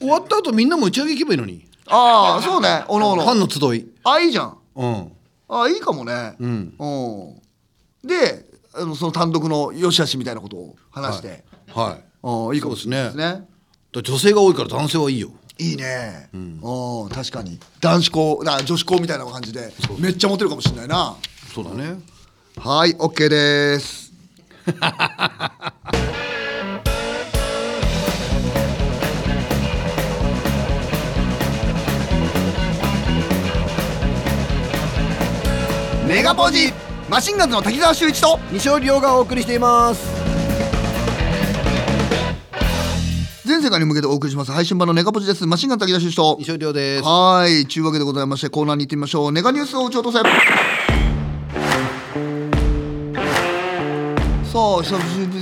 [0.00, 2.84] 終わった後みんなも打ち上げ行けばいいのにああそうね。
[2.88, 3.46] おのおファンの。
[3.46, 4.58] の集いあいいじゃん。
[4.76, 5.12] うん
[5.48, 6.34] あいいかもね。
[6.40, 8.08] うんうん。
[8.08, 8.44] で、
[8.74, 11.44] あのその単独の良し悪しみたいなことを話して。
[11.72, 13.46] はいあいいかもしれないですね。
[13.92, 16.30] 女性が多いから男性はいいよいいね。
[16.32, 16.60] うん。
[17.10, 17.60] 確かに。
[17.80, 21.16] 男子校、な女子校みたいな感じで、めっちゃモテるかもしれないな。
[21.54, 22.00] そうだね
[22.56, 24.12] はい、オッケーです。
[36.14, 36.72] メガポージ。
[37.10, 38.38] マシンガンズの滝沢秀一と。
[38.52, 40.00] 西尾亮がお送りしています。
[43.44, 44.52] 全世界に向けてお送りします。
[44.52, 45.44] 配信版のネガポジです。
[45.44, 46.36] マシンガンズ滝沢秀一と。
[46.38, 47.04] 西尾亮です。
[47.04, 49.32] はい、ちゅうわけでございましてコーナーに行ってみましょう。
[49.32, 50.20] ネガニュースを打ち落とせ。
[50.20, 50.24] さ
[54.54, 54.94] あ久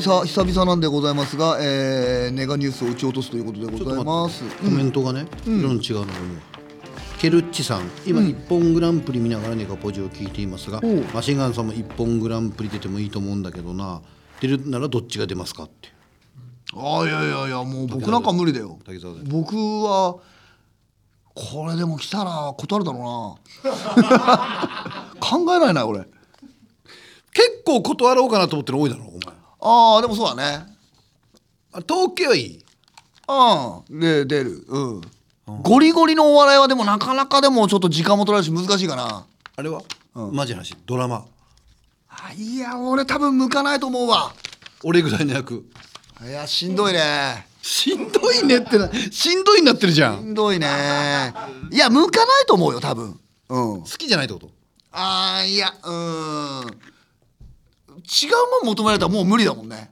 [0.08, 4.42] 々久々なんでございますが、えー、ネガニュースを打ち落とすということでございます。
[4.42, 5.76] コメントがね、いろん。
[5.76, 6.51] な違うのがね
[7.22, 14.02] ケルッチさん今、一本グランプリ見ながらネガポジを聞いていますがおうマシンガンさんも一本グランプリ出てもいいと思うんだけどな
[14.40, 15.90] 出るならどっちが出ますかって
[16.74, 18.76] ああいやいやいやもう僕なんか無理だよ。
[18.84, 20.18] 滝沢で僕は
[21.32, 23.62] これでも来たら断るだろう
[24.02, 25.12] な。
[25.20, 26.00] 考えないな俺。
[26.00, 29.20] 結構断ろうかなと思ってるの多いだろお前
[29.60, 30.66] ああでもそうだね。
[31.72, 32.64] あ統計はいい
[33.28, 35.00] うんで出るうん。
[35.62, 39.26] ゴリゴリのお笑いはでもなかなかでもちょっと時間も取られるし難しいかな。
[39.54, 39.82] あれは、
[40.14, 40.74] マジな話？
[40.86, 41.26] ドラマ？
[42.08, 44.32] あいや俺多分向かないと思うわ。
[44.84, 45.64] 俺ぐらいの役。
[46.24, 47.46] いやしんどいね。
[47.60, 50.18] しんどいねってなしんどいになってるじゃん。
[50.18, 50.66] しんどいね。
[51.70, 53.20] いや向かないと思うよ多分。
[53.48, 53.80] うん。
[53.82, 54.50] 好きじゃないってこと？
[54.92, 56.78] あーいやうーん。
[57.98, 59.90] 違うもん求められたらもう無理だもんね。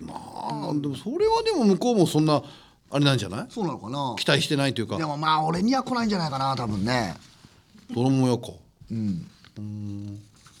[0.00, 2.42] まあでもそれはでも向こうもそんな
[2.90, 3.46] あれなんじゃない？
[3.50, 4.14] そうなのかな？
[4.18, 4.96] 期待してないというか。
[4.96, 7.14] でもまあ俺には来ないんじゃないかな多分ね。
[7.94, 8.48] ドラマやか
[8.90, 9.26] うん。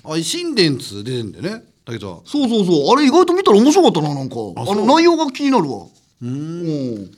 [0.04, 1.64] あ神殿ツ出てんだよね？
[1.84, 2.92] だけどそうそうそう。
[2.92, 4.36] あれ意外と見たら面白かったななんか。
[4.56, 5.86] あの内容が気になるわ。
[6.22, 6.30] うーん。
[6.30, 7.10] うん。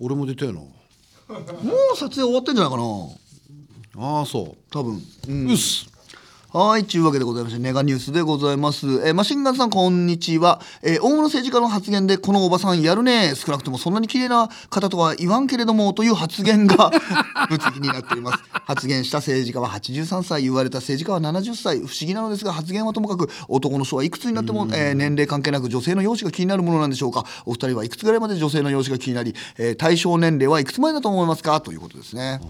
[0.00, 0.60] 俺も出たよな。
[0.60, 0.68] も
[1.94, 2.84] う撮影終わってんじゃないかな。
[4.00, 4.94] ああそ多分。
[4.94, 5.86] うう、うっす
[6.50, 8.86] はい、というわけでございまして、ネガニュースでございます。
[9.06, 10.62] えーマシンガンズさん、こんにちは。
[10.82, 13.34] えー大物政治家の発言で、このおばさんやるね。
[13.36, 16.90] 少なくともそんなに綺麗な方とは言わんけれども、という発言が
[17.50, 18.42] 物議になっております。
[18.64, 21.80] 発言した政治家は83歳、言われた政治家は70歳。
[21.80, 27.26] 不思議なのですが、発言はともかく、男の人はいくつになっても、えー年齢関係なく女性の容姿が気になるものなんでしょうか。
[27.44, 32.40] お二人はいくつぐらいまで女性の容姿が気になり、えー対象年齢はいくつまでだと思いますかということですね。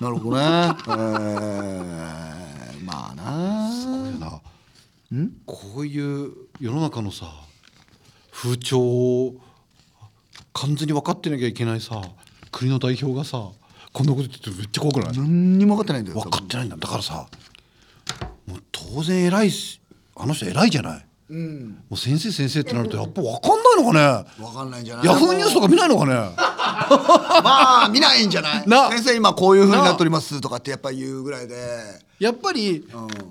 [0.00, 0.42] なるほどね。
[0.88, 3.70] えーまあな。
[4.18, 4.40] な。
[5.46, 7.26] こういう世の中のさ
[8.30, 9.34] 風潮を
[10.52, 12.00] 完全に分かってなきゃいけないさ
[12.52, 13.48] 国の代表がさ
[13.92, 15.16] こんなこと言っててめっちゃ怖くない？
[15.16, 16.76] 何にも分かってないんだよ分かってないんだ。
[16.76, 17.26] だからさ
[18.46, 19.80] もう当然偉いし
[20.14, 21.68] あの人偉いじゃないうん。
[21.90, 24.44] もう先生先生ってなるとやっぱ分かんないのかね？
[24.46, 25.06] 分かんないんじゃない？
[25.06, 26.12] ヤフーニュースとか見ないのかね？
[27.42, 28.64] まあ見ないんじゃない？
[28.68, 28.88] な。
[28.90, 31.56] 先生今こういうふうになっておりますとかってやっぱり言うぐらいで。
[32.18, 32.84] やっぱりん。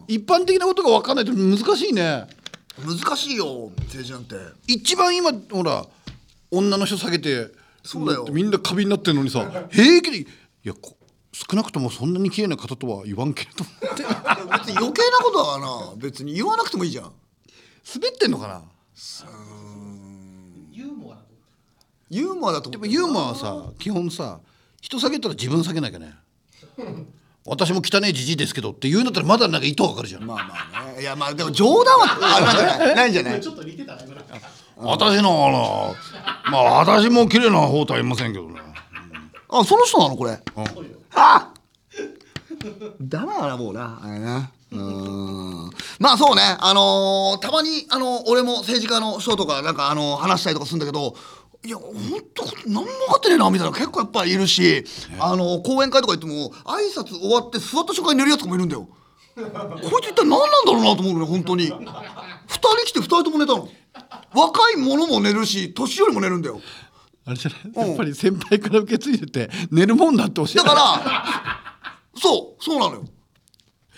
[0.08, 2.28] 一般的なことが分かんないと難しいね。
[2.86, 4.36] 難しいよ政治なんて。
[4.68, 5.86] 一番今ほら
[6.52, 7.48] 女の人下げて
[7.84, 8.28] そうだよ。
[8.32, 10.26] みんな過敏になってるのにさ平気でい
[10.64, 10.96] やこ
[11.34, 14.04] 少なくともそんなに綺麗な方とは言わんけれどって。
[14.60, 17.12] 別に余計なことはな別に言わなくてもいいじゃん
[17.96, 18.62] 滑ってんのかな？
[20.72, 21.28] ユーモアだと
[22.10, 24.40] ユーモアだとでもユーモアはさ基本さ
[24.82, 26.14] 人下げたら自分下げなきゃね。
[27.46, 31.02] 私も汚いじじいですけどって言うんだったらまだなんか意図わかるじゃん、まあまあね。
[31.02, 33.42] いやまあでも冗談はあなんじゃないないんじゃない？
[33.42, 34.02] ちょっと似てたね
[34.76, 35.96] 私のあの
[36.52, 38.60] まあ私も綺麗な方とは言いませんけどね。
[39.50, 40.38] あその人なのこれ？
[40.74, 41.54] そうよあ
[43.00, 45.70] だなもうなあれなうん。
[46.00, 46.42] まあそうね。
[46.60, 51.16] あのーたまにあの俺も政治家の人とかなんかあの話したりとかするんだけど
[51.66, 51.94] いや本
[52.34, 54.84] 当何も分かってねえなみたいな結構やっぱりいるし、
[55.20, 58.88] あの講演会とか行っても挨拶終わって座った瞬間に寝るやつとかもいるんだよ。
[59.36, 59.42] こ
[60.00, 61.66] いつ一体何なんだろうなと思うのね本当に。
[61.72, 61.82] 2
[62.48, 63.70] 人来て2人とも寝たの。
[64.34, 66.60] 若い者も寝るし年寄りも寝るんだよ。
[67.26, 67.88] あれじゃない？
[67.90, 71.62] やっぱり先輩から受け継いでて寝るもんだって教えだから
[72.22, 73.06] そうそうなのよ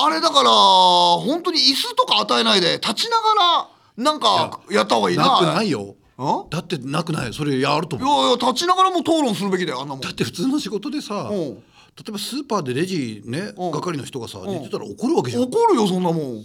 [0.02, 3.70] あれだから本当に椅子とか与えないで立ちながら
[4.04, 5.26] なんかやった方がいいな。
[5.26, 5.96] なくないよ。
[6.18, 7.34] あだってなくない？
[7.34, 8.24] それやるとい思う。
[8.24, 10.02] やいや立ちながらも討論するべきだよあんなもん。
[10.02, 11.36] だって普通の仕事でさうん。
[11.36, 11.62] 例
[12.08, 13.72] えばスーパーでレジねうん。
[13.72, 15.44] 係の人がさ寝てたら怒るわけじゃん。
[15.44, 16.44] 怒るよそんなもん。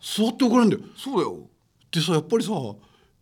[0.00, 0.92] 座って怒られるんだよ。
[0.96, 1.38] そうだよ。
[1.92, 2.78] でさやっぱりさも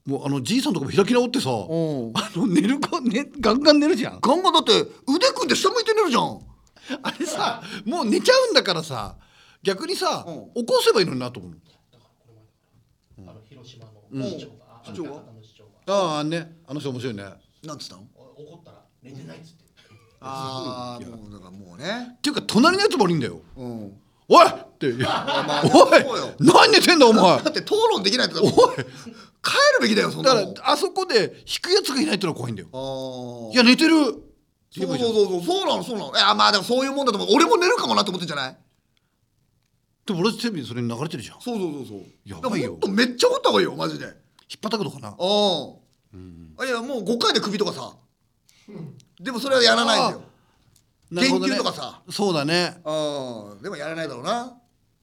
[0.07, 2.12] うあのじいさんとかも開き直ってさあん。
[2.12, 4.20] の寝る子、ね、ガンガン寝るじゃん。
[4.20, 4.72] ガンガンだって
[5.07, 6.40] 腕組んで下向いて寝るじゃん。
[7.03, 9.16] あれさもう寝ちゃうんだからさ
[9.66, 11.52] 逆にさ、う起こせばいいのになと思う。
[13.18, 15.11] あの広島の市長が、市長が？
[15.16, 15.70] あ市長が。
[16.16, 17.24] ああねあの人面白いね。
[17.64, 18.02] なんつったの？
[18.14, 19.64] お怒ったら寝てないっつって。
[20.20, 22.14] ああもうだからもうね。
[22.16, 23.40] っていうか隣のやつも悪いんだよ。
[23.57, 23.92] うん。
[24.29, 24.46] おい！
[24.46, 26.29] って おそうよ。
[26.29, 27.42] い何寝てんだお前！
[27.42, 28.50] だって討論できないっておい！
[28.50, 28.87] 帰る
[29.81, 32.68] べきだよそんなだもんからあそこで引くやつがいないってのが怖いんだよ。
[32.72, 33.96] ああいや寝てる。
[34.70, 35.42] そうそうそうそう。
[35.42, 36.12] そうなのそうなの。
[36.12, 37.31] いやまあでもそういうもんだと思う。
[37.35, 38.59] 俺も寝るかもなって思ってんじゃない？
[40.07, 41.40] でも俺テレビでそれに流れてるじゃん。
[41.40, 42.01] そうそうそうそう。
[42.25, 42.66] やばいよ。
[42.66, 44.05] でももっとめっちゃ怒った方がいいよマジで。
[44.05, 44.14] 引っ
[44.61, 45.09] 叩くのかな？
[45.09, 45.12] あ
[46.61, 47.97] あ、いやもう5回で首とかさ。
[49.21, 50.23] でもそれはやらないんだよ。
[51.11, 51.57] なるほどね。
[51.57, 52.01] とかさ。
[52.09, 52.81] そうだね。
[52.85, 53.62] うん。
[53.62, 54.57] でもやらないだろうな。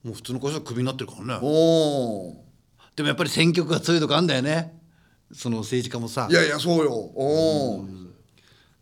[0.04, 1.40] もう普通の会社はクビになってるからね。
[1.42, 2.46] おお
[2.96, 4.80] でもやっぱり選挙区が強いとかあんだよね。
[5.34, 6.28] その政治家もさ。
[6.30, 6.94] いやいやそうよ。
[6.94, 7.86] おお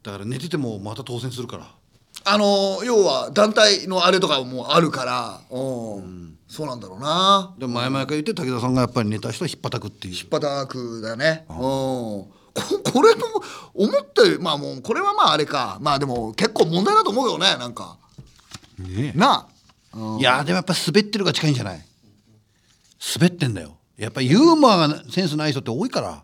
[0.04, 1.72] だから寝ててもまた当選するから
[2.24, 6.38] あの要は団体のあれとかもあるからうん。
[6.48, 7.56] そうなんだろうな。
[7.58, 10.14] でも前々から言って武田さんがやっぱり寝た人は引っ叩くっていう。
[10.14, 11.56] 引っ叩くだよねうん。
[11.58, 12.32] こ
[12.94, 13.22] これも
[13.74, 15.78] 思ってまあもうこれはまああれか。
[15.82, 17.98] まあでも結構問題だと思うよねなんか。
[18.78, 19.48] ねな
[19.94, 19.98] あ。
[19.98, 20.20] うん。
[20.20, 21.82] いやでもやっぱ滑ってるが近いんじゃない？
[23.16, 23.78] 滑ってんだよ。
[23.98, 26.24] やっぱりユーモアがセンスない人って多いから。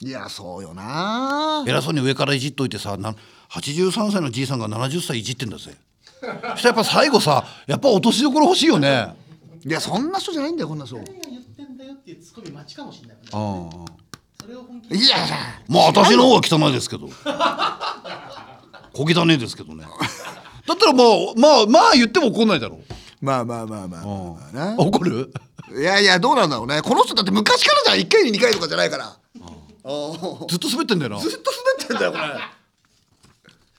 [0.00, 1.62] いやそうよな。
[1.68, 3.14] 偉そうに上からいじっといてさな
[3.50, 5.74] 83歳のじいさんが70歳いじってんだぜ。
[6.20, 9.14] そしたらやっぱ最後さやっぱ落としどころ欲しいよね。
[9.64, 10.96] いやそんな人じゃないんだよこんな人。
[10.96, 13.16] い何が言ってんだよっていうツッコミ待ちかもしれない。
[13.16, 13.32] ああ。
[14.40, 15.08] それを本気で。
[15.08, 15.16] や。
[15.68, 17.08] まあ私の方は汚いですけど。
[18.92, 19.84] 小汚ねですけどね。
[20.66, 22.80] だったらまあまあまあ言っても怒んないだろう。
[23.20, 24.04] まあまあまあまあ。
[24.04, 24.76] まあな。
[24.78, 25.32] 怒る？
[25.76, 26.82] いやいやどうなんだろうね。
[26.82, 28.06] この人だって昔からじゃん。
[28.06, 29.16] 1回に2回とかじゃないから。
[30.48, 31.18] ずっと滑ってんだよな。
[31.18, 32.24] ずっと滑ってんだよこれ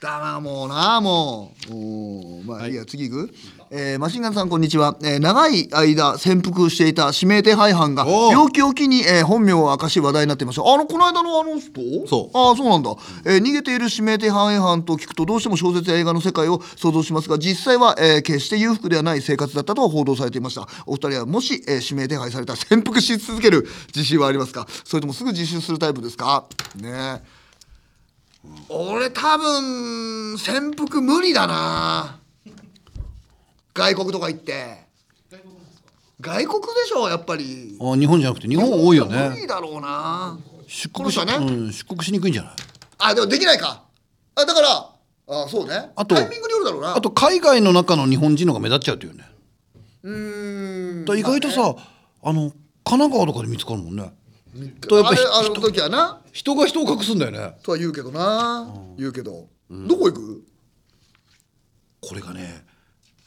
[0.02, 1.74] だなもうなもう。
[1.74, 2.72] おーまあい。
[2.72, 3.34] いや次行く、
[3.70, 12.08] えーマシンガンさんこんにちは、えー長い間潜伏していた指名手配犯が病気を機に、えー本名を明かし話題になっていましたあのこの間のあの人？
[12.08, 12.36] そう。
[12.36, 20.68] ああそうなんだ、えー逃げている指名手配犯と聞くとどうしても小説や映画の世界を想像しますが実際は、えー決して裕福ではない生活だったと報道されていました。
[20.88, 24.66] お二人はもし、えー指名手配されたら潜伏し続ける自信はありますか？
[24.84, 26.46] それともすぐ自首するタイプですか？
[26.78, 27.22] ね
[28.70, 32.20] 俺多分潜伏無理だな。
[33.74, 34.82] 外国とか行って。
[36.20, 37.78] 外国でしょやっぱり。
[37.80, 40.38] あ日本じゃなくて日本多いよ無ね理だろうな。
[40.68, 41.46] 出国し,、この人はね。
[41.46, 42.54] うん、出国しにくいんじゃない？
[43.00, 43.84] あでもできないか。
[44.36, 44.90] あだから
[45.28, 45.92] あそうね。
[45.96, 46.96] あとタイミングによるだろうな。
[46.96, 49.26] あと海外の中の日本人の方が目立っちゃうっていうね。
[50.04, 51.06] うーん。
[51.06, 51.76] だから意外とさ、
[52.24, 52.52] あの
[52.84, 54.12] 神奈川とかで見つかるもんね
[54.88, 56.22] とやっぱりあれあの時はな。
[56.32, 57.56] 人が人を隠すんだよね。
[57.64, 60.44] とは言うけどな、言うけど、どこ行く？
[62.02, 62.66] これがね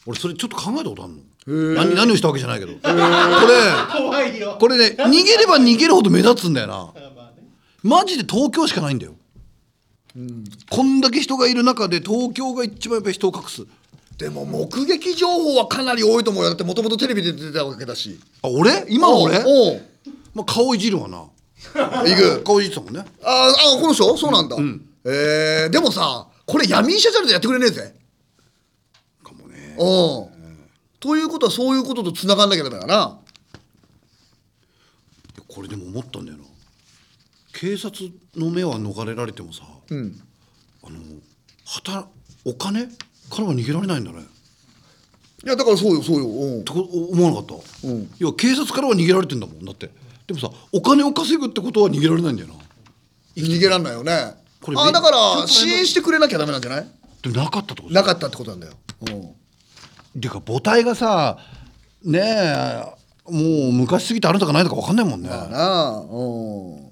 [0.05, 1.21] 俺それちょっと考えたことあるの。
[1.75, 2.73] 何何をしたわけじゃないけど。
[2.73, 2.91] これ
[3.95, 4.57] 怖いよ。
[4.59, 6.73] これね逃げれば逃げるほど目立つんだよな。
[6.73, 7.43] まあね。
[7.83, 9.13] マジで東京しかないんだよ、
[10.69, 13.65] こんだけ人がいる中で東京が一番やっぱり人を隠す。
[14.17, 16.49] でも目撃情報はかなり多いと思うよ。
[16.49, 18.19] だってもともとテレビで出てたわけだし。
[18.41, 18.85] あ俺？
[18.89, 19.43] 今の俺？
[19.45, 19.81] おう
[20.35, 21.17] まあ、顔いじるわな。
[21.21, 21.31] おう
[21.73, 23.03] 行く顔いじってたもんね。
[23.23, 24.15] ああこの人？
[24.17, 24.55] そうなんだ、
[25.05, 27.95] えー、でもさこれ闇医者じゃなくてやってくれねえぜ。
[29.23, 29.75] かもね。
[29.79, 30.35] うん。
[30.99, 33.19] ということはそういうこととつながんなきゃダメだな。
[35.47, 36.43] これでも思ったんだよな。
[37.53, 40.21] 警察の目は逃れられてもさ、うん。
[40.83, 40.99] あの
[41.65, 42.07] 働
[42.43, 42.87] お金？
[43.29, 44.19] からは逃げられないんだね。
[45.43, 46.61] いやだからそうよそうよ、うん。
[46.61, 47.45] ってこ思わなかっ
[47.81, 48.01] た、うん。
[48.01, 49.89] いや警察からは逃げられてんだもんだって
[50.27, 52.55] でもさお金を稼ぐってことは逃げられないんだよな
[53.35, 54.33] 逃げらんないよね。
[54.61, 56.87] これあだから支援してくれなきゃダメなんじゃない？
[57.21, 57.93] でもなかったってこと？
[57.93, 59.21] なかったってことなんだよ、うん。
[59.21, 59.33] っ
[60.19, 61.37] ていうか母体がさ
[62.03, 65.29] ねえもう昔すぎてあるとかないとか分かんないもんね。
[65.29, 66.91] まあなあうん。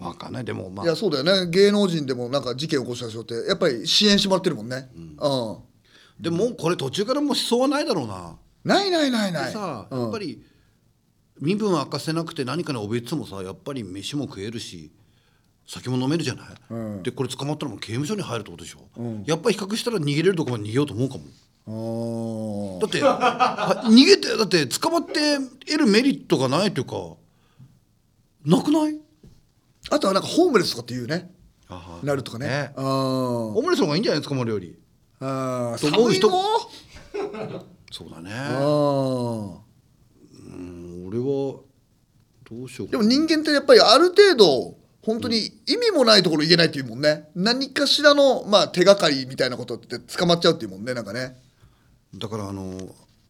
[0.00, 0.44] 分かんない。
[0.44, 0.86] でもまあ。
[0.86, 1.50] いやそうだよね。
[1.50, 4.88] 芸能人でもなんか事件起こした人ってやっぱり支援してもらってるもんね。
[4.94, 5.16] うん、
[6.20, 8.36] でももうこれ途中からもう思想はないだろうな。
[8.64, 9.46] ないないないない。
[9.46, 10.00] でさ、うん。
[10.02, 10.44] やっぱり
[11.40, 14.92] 身分明かせなくて何かに怯えててもさやっぱり飯も食えるし
[15.66, 17.02] 酒も飲めるじゃない、うん。
[17.02, 18.80] でこれ捕まったらもう刑務所に入るってことでしょ、
[19.26, 22.78] やっぱり比較したら逃げれるとこまで逃げようと思うかも。
[22.82, 27.16] だっては逃げてだって捕まって得るメリットがないというか
[28.44, 29.00] なくない？
[29.90, 31.30] あとはなんかホームレスとかっていうね。
[31.68, 32.46] あなるとかね。
[32.46, 32.72] ね。
[32.76, 32.84] あー。
[32.84, 34.78] ホームレスの方がいいんじゃない捕まるより
[35.20, 35.90] あー。
[35.90, 38.30] と思う人寒いの そうだね。
[38.34, 39.56] あー
[40.54, 41.24] うん俺は
[42.50, 47.28] どうしようかでも人間ってやっぱりある程度本当に意味もないところ行けないっていうもんね。
[47.34, 51.36] 何かしらのまあ手がかりみたいなことって捕まっちゃうっていうもんねなんかね。
[52.14, 52.78] だからあの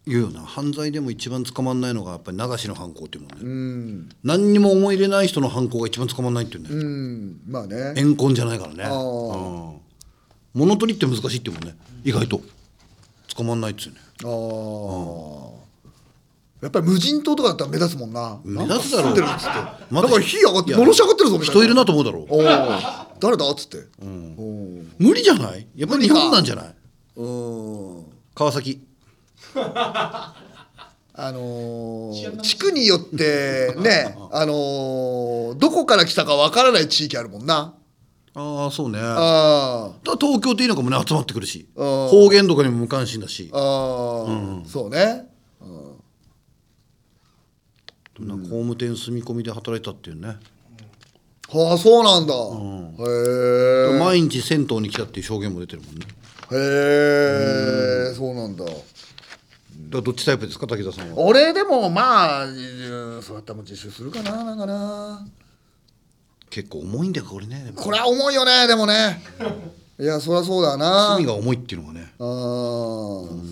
[0.06, 4.08] 言うよな犯罪でも一番捕まんないのがやっぱり流しの犯行っていうもんね、うん。
[4.22, 7.40] 何にも思い入れない人の犯行が一番捕まんないっていうんだよ、うん。
[7.48, 7.94] まあね。
[7.96, 8.84] 怨恨じゃないからね。
[8.84, 9.72] あー。
[9.72, 9.80] うん。
[10.52, 11.74] 物取りって難しいっていうもんね。
[12.04, 12.40] 意外と。
[13.34, 13.96] 捕まんないっつうね。
[14.24, 15.63] ああ
[16.64, 18.40] やっぱり無人島とかだったら目立つもんな。
[18.42, 19.14] 目立つだろう。
[19.14, 19.22] な
[20.02, 20.72] んか火上がって。
[20.74, 21.60] のろし上がってるぞみたいな。
[21.60, 22.26] 人いるなと思うだろう。
[23.20, 23.86] 誰だっつって。
[24.02, 24.92] うん。
[24.98, 25.66] 無理じゃない？
[25.76, 26.74] やっぱり日本なんじゃない？
[27.16, 27.26] う
[28.00, 28.80] ん川崎。
[29.56, 30.34] あ
[31.30, 37.74] のー地区によってねあのーどこから来たかわからない地域あるもんな。
[38.34, 38.98] ああそうね。
[39.02, 41.68] あ東京っていいのかもね集まってくるし。
[41.76, 43.50] うん方言とかにも無関心だし。
[43.52, 45.28] あー、そうね
[48.20, 50.36] な工務店住み込みで働いてたっていうね。
[51.48, 53.98] はあそうなんだ、へえ。
[53.98, 56.06] 毎日銭湯に来たっていう証言も出てるもんね。
[56.52, 58.14] へえ。
[58.14, 58.64] そうなんだ。
[59.90, 61.18] どっちタイプですか滝田さんは？
[61.18, 62.50] 俺でもまあう
[63.18, 65.26] んそうやったらもう自首するかななんかな。
[66.50, 67.72] 結構重いんだよこれね。
[67.76, 69.22] これは重いよねでもね。
[70.00, 71.14] いやそりゃそうだな。
[71.16, 72.12] 罪が重いっていうのがね。
[72.18, 72.26] ああ、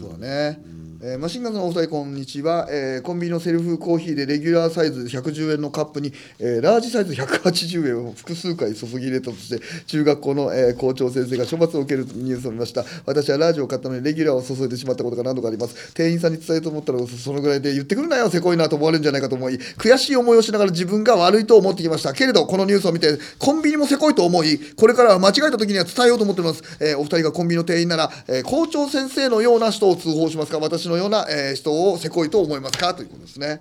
[0.01, 0.61] そうだね。
[1.05, 12.85] えーマシンガンズのお二人こんにちは、えーコンビニのセルフコーヒーでレギュラーサイズ110円のカップに、えーラージサイズ180円を複数回注ぎ入れたとして中学校の、えー校長先生が処罰を受けるニュースを見ました。
[13.05, 15.93] 私はラージを買ったのにレギュラーを注いでしまったことが何度かあります。
[15.93, 22.13] 店員さんに伝えようと思ったらそのぐらいで言ってくるなよせこいなと思われるんじゃないかと思い悔しい思いをしながら自分が悪いと思ってきました。
[22.13, 32.95] けれどこのニュースを見てコンビニもせこいと思いこれからは間違えた時には伝えようと思っています、えーお二人がコンビニの店員なら、えー校長先生のような人を通報しますか私のような、えー人をせこいと思いますか？
[32.95, 33.61] ということですね。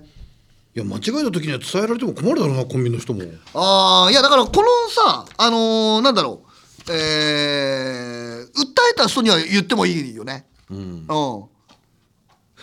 [0.76, 3.22] いや間違えた時には伝えられても困るだろうなコンビニの人も。
[3.54, 6.44] ああいやだからこのさあのーなんだろ
[6.88, 10.46] うえー、訴えた人には言ってもいいよね。
[10.70, 11.50] うん、お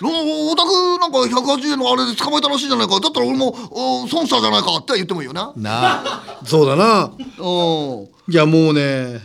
[0.01, 2.99] お宅なんか180円のあれで捕まえたらしいじゃないか。
[3.01, 5.53] だったら俺もお損したじゃないかって言ってもいいよな。
[5.57, 6.41] なあ。
[6.45, 7.05] そうだな。
[7.05, 8.09] うん。
[8.33, 9.21] いやもうね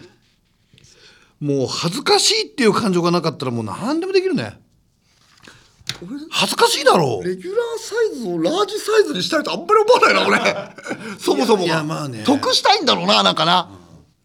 [1.40, 4.60] もう恥ずかしいっていう感情がなかったらもう何でもできるね
[6.30, 7.22] 恥ずかしいだろ。
[7.24, 11.18] うレギュラーサイズをラージサイズにしたいとあんまり思わないな俺。
[11.20, 11.84] そもそもが。
[11.84, 12.24] まあね。
[12.26, 13.70] 得したいんだろうななんかな、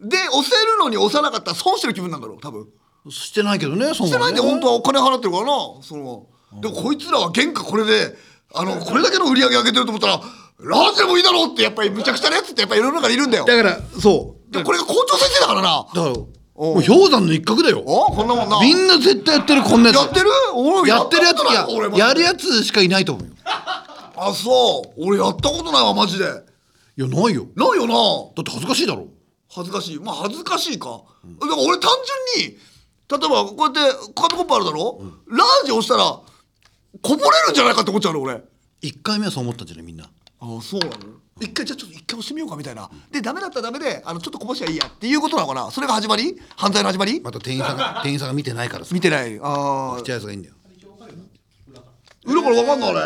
[0.01, 2.67] で押せるのに押さなかったら損してる気分なんだろう多分。
[3.09, 5.51] してないけどねそしてないんで本当はお金払ってるからな
[5.81, 6.27] その。
[6.61, 8.15] でもこいつらは原価これで
[8.53, 10.21] あのこれだけの売り上げ上げてると思ったら
[10.59, 13.45] ラージでもいいだろうってやっぱりむちゃくちゃなやつってやっぱり世の中にいるんだよ。
[13.45, 14.51] だからそう。
[14.51, 15.85] でもこれが校長先生だからな。
[15.93, 16.15] だから
[16.59, 17.81] もう氷山の一角だよ。
[17.85, 18.59] おこんなもんな。
[18.59, 19.97] みんな絶対やってるこんなやつ。
[19.97, 20.29] やってる？
[20.53, 23.33] 俺やってるやつややるやつしかいないと思うよ。
[23.45, 25.05] あそう。
[25.07, 26.25] 俺やったことないわマジで。
[26.25, 27.47] いやないよ。
[27.55, 27.93] ないよな。
[28.35, 29.07] だって恥ずかしいだろ。
[29.49, 29.99] 恥ずかしい。
[29.99, 31.01] まあ恥ずかしいか、
[31.39, 31.89] だから俺単
[32.35, 32.57] 純に
[33.09, 33.79] 例えばこうやって
[34.13, 36.21] 紙コップあるだろ、ラージ押したらこ
[37.01, 38.43] ぼれるんじゃないかって思っちゃうの俺。
[38.81, 40.09] 1回目はそう思ったんじゃないみんな
[40.41, 40.93] ああそうなの？
[41.41, 42.89] 一回じゃあちょっと一回押してみようかみたいな。
[43.11, 45.71] でダメだったらダメであのちょっとこぼしゃいいやっていうことなのかな？
[45.71, 46.35] それが始まり？
[46.55, 47.19] 犯罪の始まり？
[47.21, 48.93] また店員さんが 店員さんが見てないからさ。
[48.93, 49.39] 見てない。
[49.41, 50.55] ああちっちゃいやつがいいんだよ。
[52.25, 53.01] 裏から分かんない俺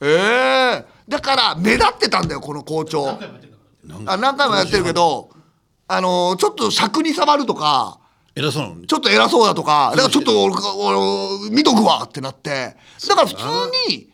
[0.00, 3.06] ええだから目立ってたんだよこの校長。
[3.06, 4.12] 何回もやってんだから。
[4.12, 5.30] あ何回もやってるけど
[5.88, 7.98] あのーちょっと尺に触るとか
[8.34, 8.86] 偉そうなのに。
[8.86, 12.76] ちょっと偉そうだとかだからちょっと俺俺見とくわってなって。
[13.08, 13.42] だから普通
[13.88, 14.10] に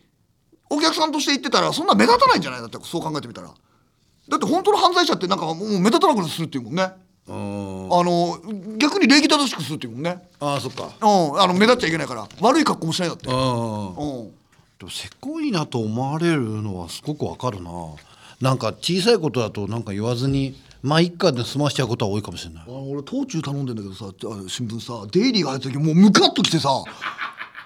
[0.74, 2.60] お客さんとして言ってたらそんな目立たないんじゃない？
[2.60, 3.48] だってそう考えてみたら。
[3.48, 6.90] だって本当の犯罪者ってなんかもう目立たなくするっていうもんね。
[7.28, 7.86] うん。
[7.92, 8.40] あの
[8.78, 10.28] 逆に礼儀正しくするっていうもんね。
[10.40, 10.84] ああそっか。
[10.84, 11.40] うん。
[11.40, 12.26] あの目立っちゃいけないから。
[12.40, 13.28] 悪い格好もしないんだって。
[13.28, 13.36] うん。
[13.36, 14.30] うん。
[14.78, 17.70] でもせこいなと思われるのはすごくわかるな。
[18.40, 22.64] なんか小さいことだとなんか言わずにまあ一家で済ましちゃうことは多いかもしれない。
[22.66, 24.06] 俺東中頼んでんだけどさ
[24.48, 26.70] 新聞さデイリーが入った時もうムカッときてさ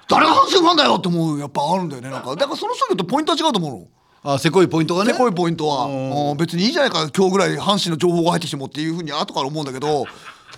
[0.08, 2.36] 誰が阪神ファンだよって思うやっぱあるんだよねなんか。
[2.36, 4.34] だからその人によってポイントは違うと思うの。
[4.34, 5.12] あせこいポイントがね。
[5.12, 6.36] せこいポイントは、うん。
[6.36, 10.06] 別にいいじゃないか今日ぐらい阪神の情報が入ってきてもっていうふうに後から思うんだけど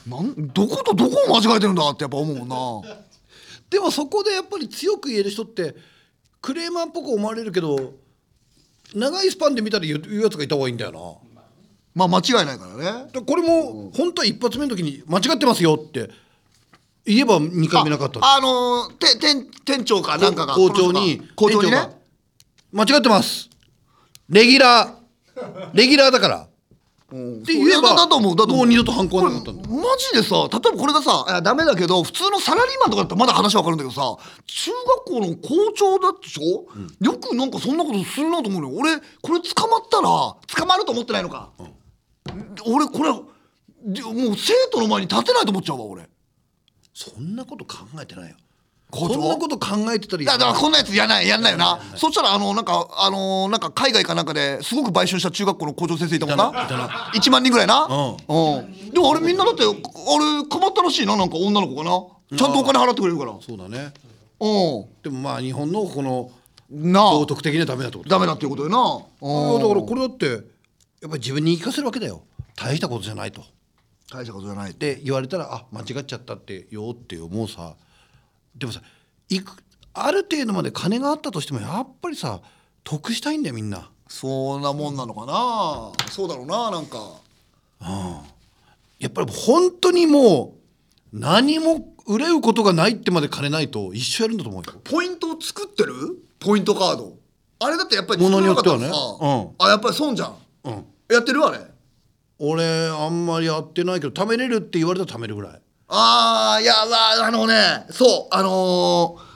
[0.07, 2.49] なんどことどこを間違えてるんだってやっぱ思うもん
[2.85, 2.97] な。
[3.71, 5.77] でもそこでやっぱり強く言える人って
[6.41, 7.93] クレーマーっぽく思われるけど
[8.95, 11.29] 長いスパンで見たら言うやつがいた方がいいんだよな。
[11.95, 13.11] まあ間違いないからね。
[13.13, 16.11] でこれも本当は一発目の時に間違ってますよって
[17.09, 20.55] 言えば2回目なかったああのーて店店長かなんかが。
[20.55, 21.79] 校長に校長にね。
[22.71, 23.49] 間違ってます。
[24.29, 25.71] レギュラー。
[25.73, 26.49] レギュラーだから。
[27.11, 27.39] うん。
[27.39, 29.69] って言えばだだと思うだともう二度と犯行はなかったんだ。
[29.71, 34.03] マジでさ例えばこれがさあダメだけど普通のサラリーマンとかだったらまだ話わかるんだけどさ
[34.47, 36.67] 中学校の校長だでしょ、
[37.05, 38.77] よくなんかそんなことするなと思うのよ。
[38.77, 41.51] 俺これ捕まったら捕まると思ってないのか、
[42.67, 43.15] 俺これ
[43.95, 46.07] でもう生徒の前に立てないと思っちゃうわ俺
[46.99, 48.35] そんなこと考えてないよ。
[48.93, 56.51] そんなこと考えてたらいやだからこんなやつやんないやんないよなそしたらあのなんかあのーなんか海外かなんかですごく買収した中学校の校長先生いたもんな。
[57.15, 57.85] 1万人ぐらいな。
[57.85, 58.91] うん。
[58.91, 62.37] でもあれみんなだってあれかまったらしいななんか女の子がな。
[62.37, 63.35] ちゃんとお金払ってくれるから。
[63.41, 63.93] そうだね。
[64.41, 66.31] うでもまあ日本のこの
[66.75, 67.11] んなあ。
[67.13, 68.11] 道徳的にはダメだってこと。
[68.11, 68.79] ダメだっていうことよな。
[69.21, 69.61] うん。
[69.63, 72.23] だからこれだってやっぱり自分に言い聞かせるわけだよ。
[72.57, 73.45] 大したことじゃないと
[74.13, 77.75] 大したことじゃないで言われたらあ間違っちゃったってよって思うさ。
[78.57, 78.81] でもさ
[79.29, 79.53] いく
[79.93, 82.41] ある程度まで金があったとしてもやっぱりさ
[82.85, 83.91] 得したいんだよみんな。
[84.09, 85.93] そんなもんなのかな。
[86.11, 86.99] そうだろうななんか。
[88.99, 90.57] やっぱり本当にも
[91.13, 94.81] う何も憂うことがないってまで金ないと一緒やるんだと思うよ。
[94.85, 95.93] ポイントを作ってる？
[96.41, 97.19] ポイントカード。
[97.61, 98.87] あれだってやっぱりものによってはね。
[98.87, 98.93] うん。
[99.59, 100.37] あやっぱり損じゃん。
[100.65, 100.85] うん。
[101.11, 101.45] やってる？
[101.45, 101.59] あれ
[102.39, 105.61] 俺あんまりやってないけど貯めれるって言われたら貯めるぐらい。
[105.89, 109.28] ああいやまああのねそうあのー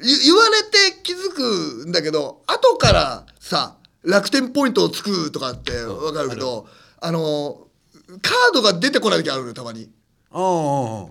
[0.00, 6.66] ゆ言われて気づくんだけど後からさ楽天ポイントをつくとかって分かるけど
[7.00, 9.90] あのーカードが出てこない時あるのよたまに。
[10.30, 11.06] ああ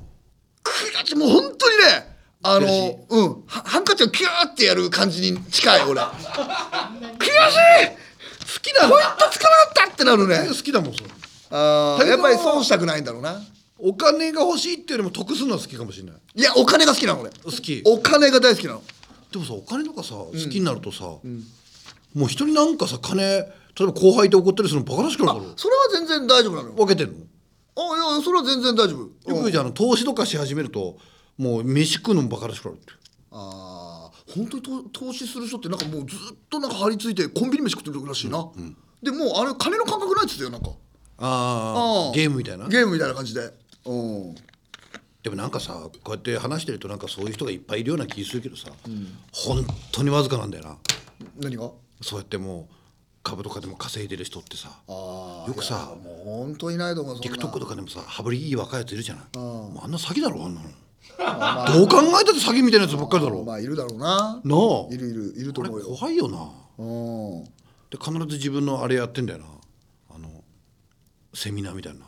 [0.63, 2.95] 悔しいもう本当にねあの悔しい。
[3.09, 6.01] うんはハンカチをキューってやる感じに近い俺。
[6.01, 8.06] 悔しい
[8.57, 8.89] 好きだ。
[8.89, 10.47] ポイントつかなかったってなるね。
[10.47, 11.09] 好きだもんそれ。
[11.51, 13.39] あーやっぱり損したくないんだろうな。
[13.79, 16.15] お金が欲しいっていうよりも得するのは好きかもしれない。
[16.35, 17.29] いやお金が好きなの俺。
[17.29, 17.83] 好き。
[17.85, 18.81] お金が大好きなの。
[19.31, 21.21] でもさお金とかさ好きになるとさ、も
[22.25, 23.29] う人になんかさ金例
[23.81, 25.53] えば後輩で怒ったりするのバカらしくなるだろ。
[25.55, 26.73] それは全然大丈夫なのよ。
[26.73, 27.13] 分けてんの？
[27.79, 29.31] あいやそれは全然大丈夫。
[29.31, 30.97] よくじゃんあの投資とかし始めると
[31.37, 32.93] もう飯食うのもバカらしくなるって。
[33.31, 33.66] ああ
[34.37, 36.19] 本当にと投資する人ってなんかもうずっ
[36.49, 38.47] となんか張り付いてコンビニ飯食ってるらしいな、
[39.01, 40.69] でもうあれ金の感覚ないっつってよなんか。
[41.19, 42.15] ああ。
[42.15, 42.67] ゲームみたいな。
[42.67, 43.51] ゲームみたいな感じで。
[43.85, 44.35] うん。
[45.23, 48.69] でもなんかさこうやって話してるとなんかそういう人がいっぱいいるような気するけどさ、
[49.33, 50.77] 本当にわずかなんだよな。
[51.41, 51.71] 何が？
[52.01, 52.73] そうやってもう
[53.23, 59.25] 株とかでも稼いでる人ってさよくさもう本当いないと思う TikTok とかでもさ羽振りいい若いやついるじゃない。
[59.35, 60.69] あんな詐欺だろあんなの
[61.17, 63.43] どう考えたって詐欺みたいなやつばっかりだろ。
[63.43, 64.41] まあいるだろうな。
[64.43, 64.93] なあ。
[64.93, 65.85] いるいるいると思うよ。
[65.95, 66.49] 怖いよな。
[66.77, 67.43] うん。
[67.89, 69.45] で必ず自分のあれやってんだよな。
[70.15, 70.29] あの
[71.33, 72.05] セミナーみたいな。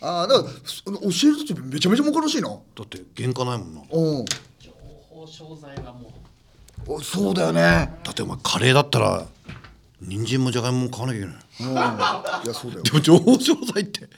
[0.00, 2.48] ああだからそ教える人ってめちゃめちゃ儲かるらしいな。
[2.48, 3.80] だって原価ないもんな。
[3.90, 4.24] うん。
[4.58, 4.70] 情
[5.10, 6.12] 報商材がも
[6.86, 7.60] おそうだよね。
[8.02, 9.26] だってお前カレーだったら
[10.00, 11.36] 人参もじゃがいもも買わなきゃいけない。
[11.60, 12.44] うん。
[12.44, 12.82] いやそうだよ。
[12.82, 14.08] でも情報商材って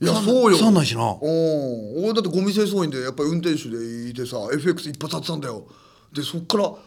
[0.00, 0.58] いやそうよ。
[0.58, 1.02] 腐んないしな。
[1.02, 2.04] うん。
[2.04, 5.66] 俺だってゴミ清掃員でやっぱり運転手でいてさ FX 一発当てたんだよ。
[6.12, 6.78] でそっから教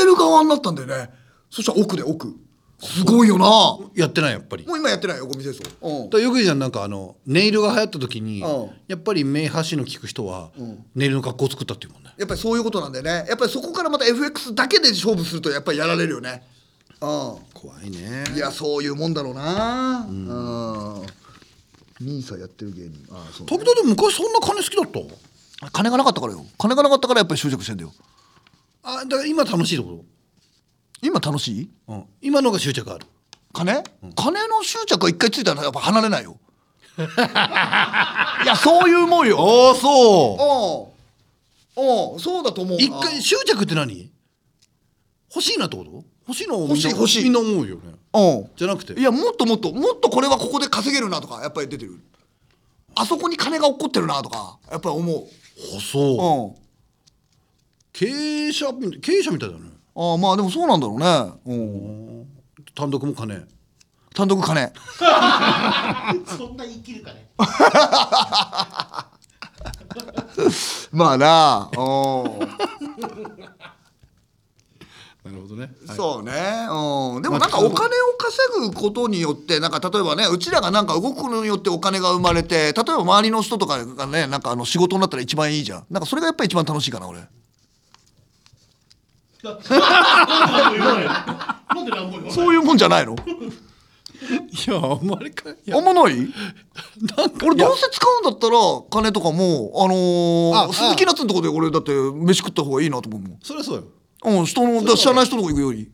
[0.00, 1.10] える側になったんだよね。
[1.50, 2.34] そしたら奥で奥。
[2.80, 3.44] すごいよな。
[3.44, 4.64] もやってないやっぱり。
[4.64, 5.68] う今やってないよゴミ清掃。
[5.82, 6.10] うん。
[6.10, 8.70] らよく言うじゃんなんかあのネイルが流行った時にうん。
[8.86, 10.50] やっぱり目端の利く人は
[10.94, 12.14] ネイルの格好を作ったっていうもんね。
[12.16, 13.26] やっぱりそういうことなんだよね。
[13.28, 16.42] やっぱりそこからまた FX だけで勝負するとやっぱりやられるよね。
[17.00, 17.04] う
[17.52, 18.24] 怖いね。
[18.32, 20.06] んいやそういうもんだろうな。
[20.08, 21.17] うん
[22.00, 23.06] ミーサやってる芸人。
[23.10, 24.90] ああそう時々昔そんな金好きだっ
[25.60, 25.70] た？
[25.70, 26.46] 金がなかったからよ。
[26.58, 27.92] 金がなかったからやっぱり執着してんだよ。
[28.82, 30.04] あだから今楽しいってこ
[31.02, 31.66] 今楽しい？
[31.66, 33.06] と、うん、今のが執着ある。
[33.52, 33.82] 金、
[34.14, 36.38] 金の執着が一回ついたらやっぱ離れないよ。
[36.98, 37.00] い
[38.46, 39.38] やそういうもんよ。
[39.38, 40.94] ああそ
[41.76, 41.80] う。
[41.80, 42.16] んう。
[42.16, 42.84] んそうだと思うな。
[42.84, 44.10] 一回執着って何？
[45.34, 46.04] 欲しいなってこと？
[46.28, 47.24] 欲しいの欲しい欲しい。
[47.24, 48.50] みんな思うよねうん。
[48.56, 48.92] じゃなくて？
[48.98, 52.00] いやもっともっともっとこれはここで稼げるなとかやっぱり出てる。
[52.94, 55.26] あそこに金が落っこってるなとかやっぱり思う。
[55.76, 56.02] あそう。
[56.48, 56.68] うん。
[57.92, 59.70] 経営者み経営者みたいだね。
[59.94, 62.26] ああまあでもそうなんだろうね、うん、
[62.74, 63.46] 単独も金。
[64.14, 64.72] 単独金。
[66.26, 67.28] そんな生きるかね。
[70.92, 72.38] まあなうん
[75.30, 75.70] なるほどね。
[75.94, 76.32] そうね、
[76.70, 85.86] うん、でもなんかお金を稼ぐことによってなんか例えばねうちらがなんか動くのによってお金が生まれて例えば周りの人とかがねなんかあの仕事になったら一番いいじゃん。
[85.90, 87.20] なんかそれがやっぱり一番楽しいかな俺。
[92.30, 93.14] そういうもんじゃないの？
[93.14, 93.16] い
[94.68, 96.16] やあんまりかあんまない？
[97.16, 98.56] なんか俺どうせ使うんだったら
[98.90, 103.38] 金とかもあのーあ鈴木夏のとこで俺だって飯食った方がいいなと思うもん。
[103.40, 103.84] そりゃそうよ
[104.24, 105.90] うん、人のだ知らない人のとこ行くより。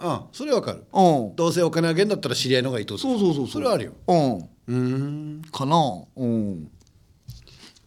[0.00, 0.84] うんそれはわかる。
[0.92, 1.36] うん。
[1.36, 3.48] どうせお金あげんだったら知り合いの方がいいってことそうそうそう。
[3.48, 3.92] それはあるよ。
[4.08, 4.36] うん。
[4.38, 5.42] うーん。
[5.52, 5.76] かな。
[6.16, 6.68] うん。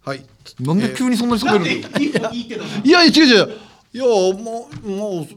[0.05, 0.25] はい。
[0.61, 1.67] なんで急にそんなに喋るの？
[1.67, 3.57] いいのいいけどいや違う違う。
[3.93, 5.27] いやもうもう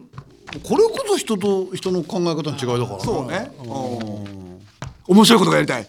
[0.62, 2.98] これこそ人と人の考え方の違いだから。
[2.98, 3.50] なそうね。
[3.58, 5.16] うん。
[5.16, 5.86] 面白いことがやりたい。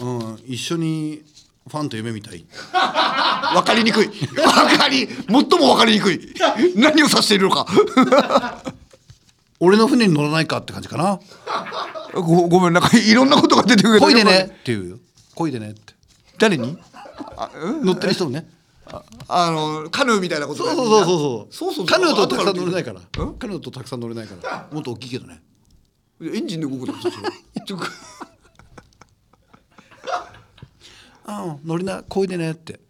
[0.00, 0.40] うん。
[0.46, 1.22] 一緒に
[1.68, 2.46] ファンと夢みたい。
[3.54, 4.08] 分かりにくい。
[4.08, 6.34] 分かり最も分かりにくい。
[6.76, 7.66] 何を指しているのか。
[9.58, 11.18] 俺の船に乗らないかって感じかな。
[12.14, 14.50] ごごめんなんかいろんなことが出てくる漕いでね。
[14.60, 14.98] っていうよ。
[15.34, 15.94] 漕いでねって。
[16.38, 16.78] 誰に？
[17.82, 18.48] 乗ってる人もね。
[19.28, 21.18] あのカヌーみたいなことそうそうそうそう
[21.50, 21.74] そう。
[21.74, 23.00] そうカヌーとたくさん乗れないから。
[23.00, 23.34] ん？
[23.34, 24.68] カヌーとたくさん乗れないから。
[24.70, 25.42] もっと大きいけどね。
[26.22, 27.28] エンジンで動くでしょそれ
[27.66, 27.76] ちょ
[31.26, 32.80] うん乗りな漕いでねって。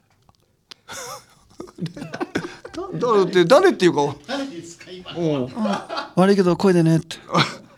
[2.98, 4.14] 誰って誰っていうか。
[4.26, 5.48] 誰ですか今うん。
[6.16, 7.16] 悪いけど漕いでねって。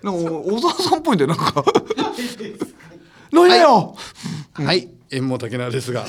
[0.03, 1.65] なんか小沢さんっぽいんだよなんか。
[3.33, 3.97] 乗りなよ。
[4.55, 4.89] はい。
[5.11, 6.05] 縁も竹縄ですが。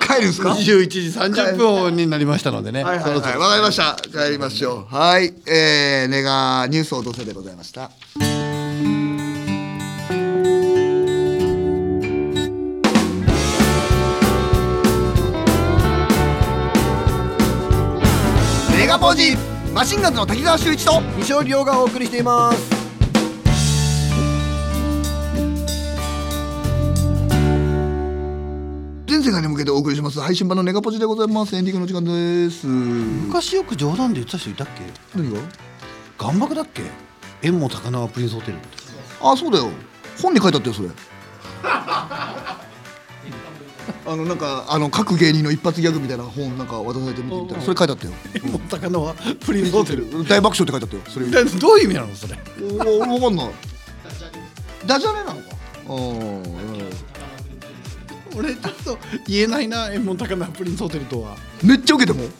[0.00, 2.84] 帰るんすか？21時30分になりましたのでね。
[2.84, 3.96] はいはいわかりました。
[3.96, 4.94] 帰りましょう。
[4.94, 7.90] はい、えー、ネガニュースをどうせでございました。
[18.98, 19.36] ネガポジ。
[19.72, 21.00] マシンガンズの滝沢秀一と。
[21.18, 22.58] 西尾亮がお送りしています。
[29.06, 30.20] 全世界に向けてお送りします。
[30.20, 31.54] 配信版のネガポジでございます。
[31.54, 32.66] エンディングの時間です。
[32.66, 34.82] 昔よく冗談で言ってた人いたっけ？
[35.16, 35.38] 何が？
[36.20, 36.82] 岩幕だっけ？
[37.42, 38.58] 縁も高輪プリンスホテル
[39.22, 39.68] あそうだよ。
[40.20, 40.88] 本に書いてあったよそれ
[44.10, 48.12] あのなんかあの各芸人の一発ギャグみたいな本なんか渡されてみてみたいなそれ書いてあったよ。
[48.34, 50.10] 縁も高輪プリンスホテル。
[50.26, 51.30] 大爆笑って書いてあったよそれ。
[51.30, 52.38] だどういう意味なのそれ？
[52.84, 53.50] おおわかんない。
[54.86, 55.48] ダジャレなのか？
[55.88, 55.98] うん
[58.38, 61.36] 俺ちょっと言えないな縁も高輪プリンスホテルとは。
[61.62, 62.22] めっちゃウケても。
[62.22, 62.30] やっ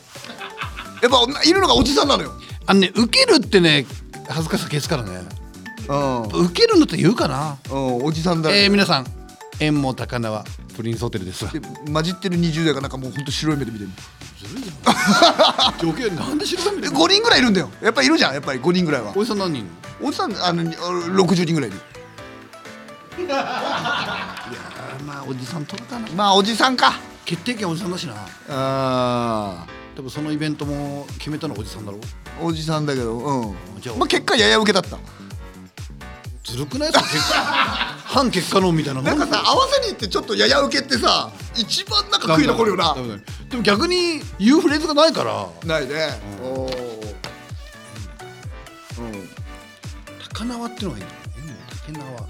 [1.11, 2.31] ぱいるのがおじさんなのよ。
[2.65, 3.85] あのね受けるってね
[4.27, 5.21] 恥ずかしさ消すからね。
[5.87, 7.57] うん受けるのって言うかな。
[7.71, 9.05] うんおじさんだえー、皆さん
[9.59, 10.43] 縁も高輪
[10.75, 11.51] プリンスホテルですわ。
[11.51, 13.91] で混じってる20代がなんかもうほんと白い目で見てる。
[15.81, 17.69] 余計なんで白髪で5人ぐらいいるんだよ。
[17.81, 19.13] やっぱいるじゃんやっぱり5人ぐらいは。
[19.15, 19.65] おじさん何人？
[20.01, 21.79] おじさんあの60人ぐらいいる。
[25.05, 26.07] まあおじさん取るかな。
[26.15, 26.93] まあおじさんか。
[27.25, 28.13] 決定権おじさんだしな。
[28.49, 31.99] あ多分そのイベントも決めたのおじさんだろ？
[31.99, 32.05] ー
[32.41, 33.55] おじさんだけどうん。
[33.81, 34.97] じゃあまあ結果やや受けだった
[36.51, 36.91] ずるくない？
[36.91, 37.35] ですか結果
[38.09, 42.95] 反結果論みたいななんかさ合わせに行ってちょっとやや受けってさ一番なんか悔い残るよな。
[43.49, 45.47] でも逆に言うフレーズがないから。
[45.65, 46.09] ないね。
[46.41, 47.15] おー
[48.99, 49.29] うん。
[50.33, 51.19] 高輪ってのがいいんだよ
[51.87, 52.27] 縁も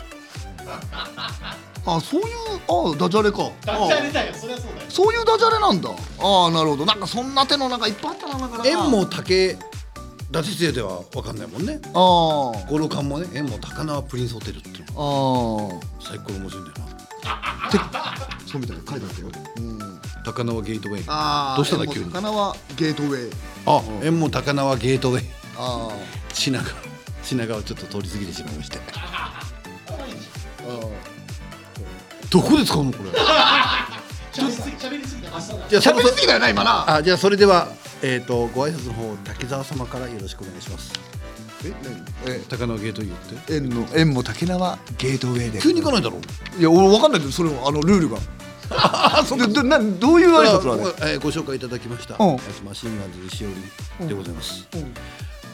[1.85, 2.27] 高あそういう
[2.67, 3.49] あダジャレか。
[3.65, 4.33] ダジャレだよ。
[4.33, 4.89] そりゃそうだよ。
[4.89, 5.89] そういうダジャレなんだ。
[5.89, 6.85] ああなるほど。
[6.85, 9.57] なんかそんな手のなんかいっぱいあったななんかな輪縁も竹
[10.29, 11.79] 伊達製では分かんないもんね。
[11.87, 15.73] あこの館もね縁も高輪プリンスホテルっていうの。
[15.73, 15.87] ああ。
[15.99, 16.99] 最高に面白いんだよな。
[18.45, 19.27] そうみたいな書いてあったよ、
[19.57, 21.03] うん、高輪ゲートウェイ。
[21.07, 23.31] ああどうしたんだ急に魚はゲートウェイ。
[23.65, 25.25] あ縁も高輪ゲートウェイ。
[25.57, 25.89] あ
[26.31, 26.69] 品川
[27.23, 28.79] 品川ちょっと通り過ぎてしまいまして。
[32.29, 33.09] どこで使うのこれ
[34.31, 34.53] 喋り
[36.11, 36.97] すぎだよな今な。
[36.97, 37.67] あじゃあそれでは
[38.01, 40.93] えっ、とご挨拶の方竹澤様からよろしくお願いします。
[41.65, 41.73] え
[42.25, 42.33] 何？
[42.35, 43.55] え高輪ゲートウェイって？
[43.55, 45.59] 縁の縁も竹縄ゲートウェイで。
[45.59, 46.17] 急に行かないだろ。
[46.57, 48.17] いや俺分かんないんだよそれあのルールが。
[48.71, 50.89] あ そででなどういう挨拶なの？
[50.99, 52.29] えーご紹介いただきました、うん。
[52.31, 53.45] えーマシンガンズ西
[53.99, 54.65] 織でございます、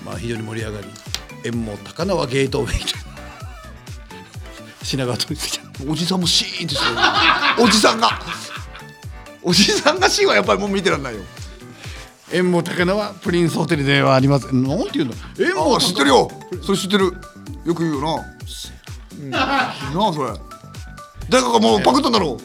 [0.05, 0.87] まあ非常に盛り上がり。
[1.45, 2.95] 縁も高輪ゲートウェイと
[4.83, 5.39] 品川通り
[5.89, 6.95] おじさんもシーンってしてる。
[7.65, 8.19] おじさんが。
[9.41, 11.21] おじさんがシーンはやっぱりもう見てらんないよ
[12.31, 14.63] 縁も高輪プリンスホテルではありません。
[14.63, 16.29] なんていうの縁あもあ知ってるよ。
[16.63, 17.13] それ知ってる。
[17.65, 18.15] よく言うよな、
[19.19, 19.73] うん、なあ
[20.13, 20.29] それ。
[21.29, 22.37] 誰かがもうパクったんだろ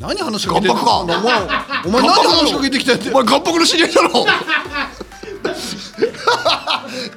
[0.00, 0.82] 何話しかけてんの？
[0.82, 1.20] お前お
[1.90, 4.10] 前何話しかけてきたんだよお前岩白の知り合いだろ。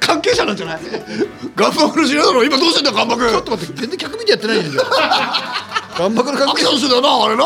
[0.00, 0.80] 関係者なんじゃない？
[1.58, 2.44] 岩白の知り合いだろ。
[2.44, 4.62] 今どうしてんだよ岩白ちょっと待って全然客見てやってないん。
[5.98, 7.44] 頑張る関係アクションしてたよなあれな。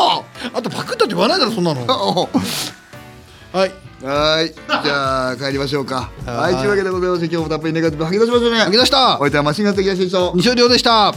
[0.53, 1.85] あとパクったって言わないだろそんなの。
[1.87, 2.27] は
[3.65, 3.71] い
[4.03, 4.53] はい。
[4.83, 6.09] じゃあ帰りましょうか。
[6.25, 6.55] はい。
[6.55, 8.59] というわけでございまして今日もたっぷりネガティブ吐き出しましたね。
[8.59, 9.15] 吐き出した。
[9.15, 11.13] お相手はマシンガン的な人西尾亮でした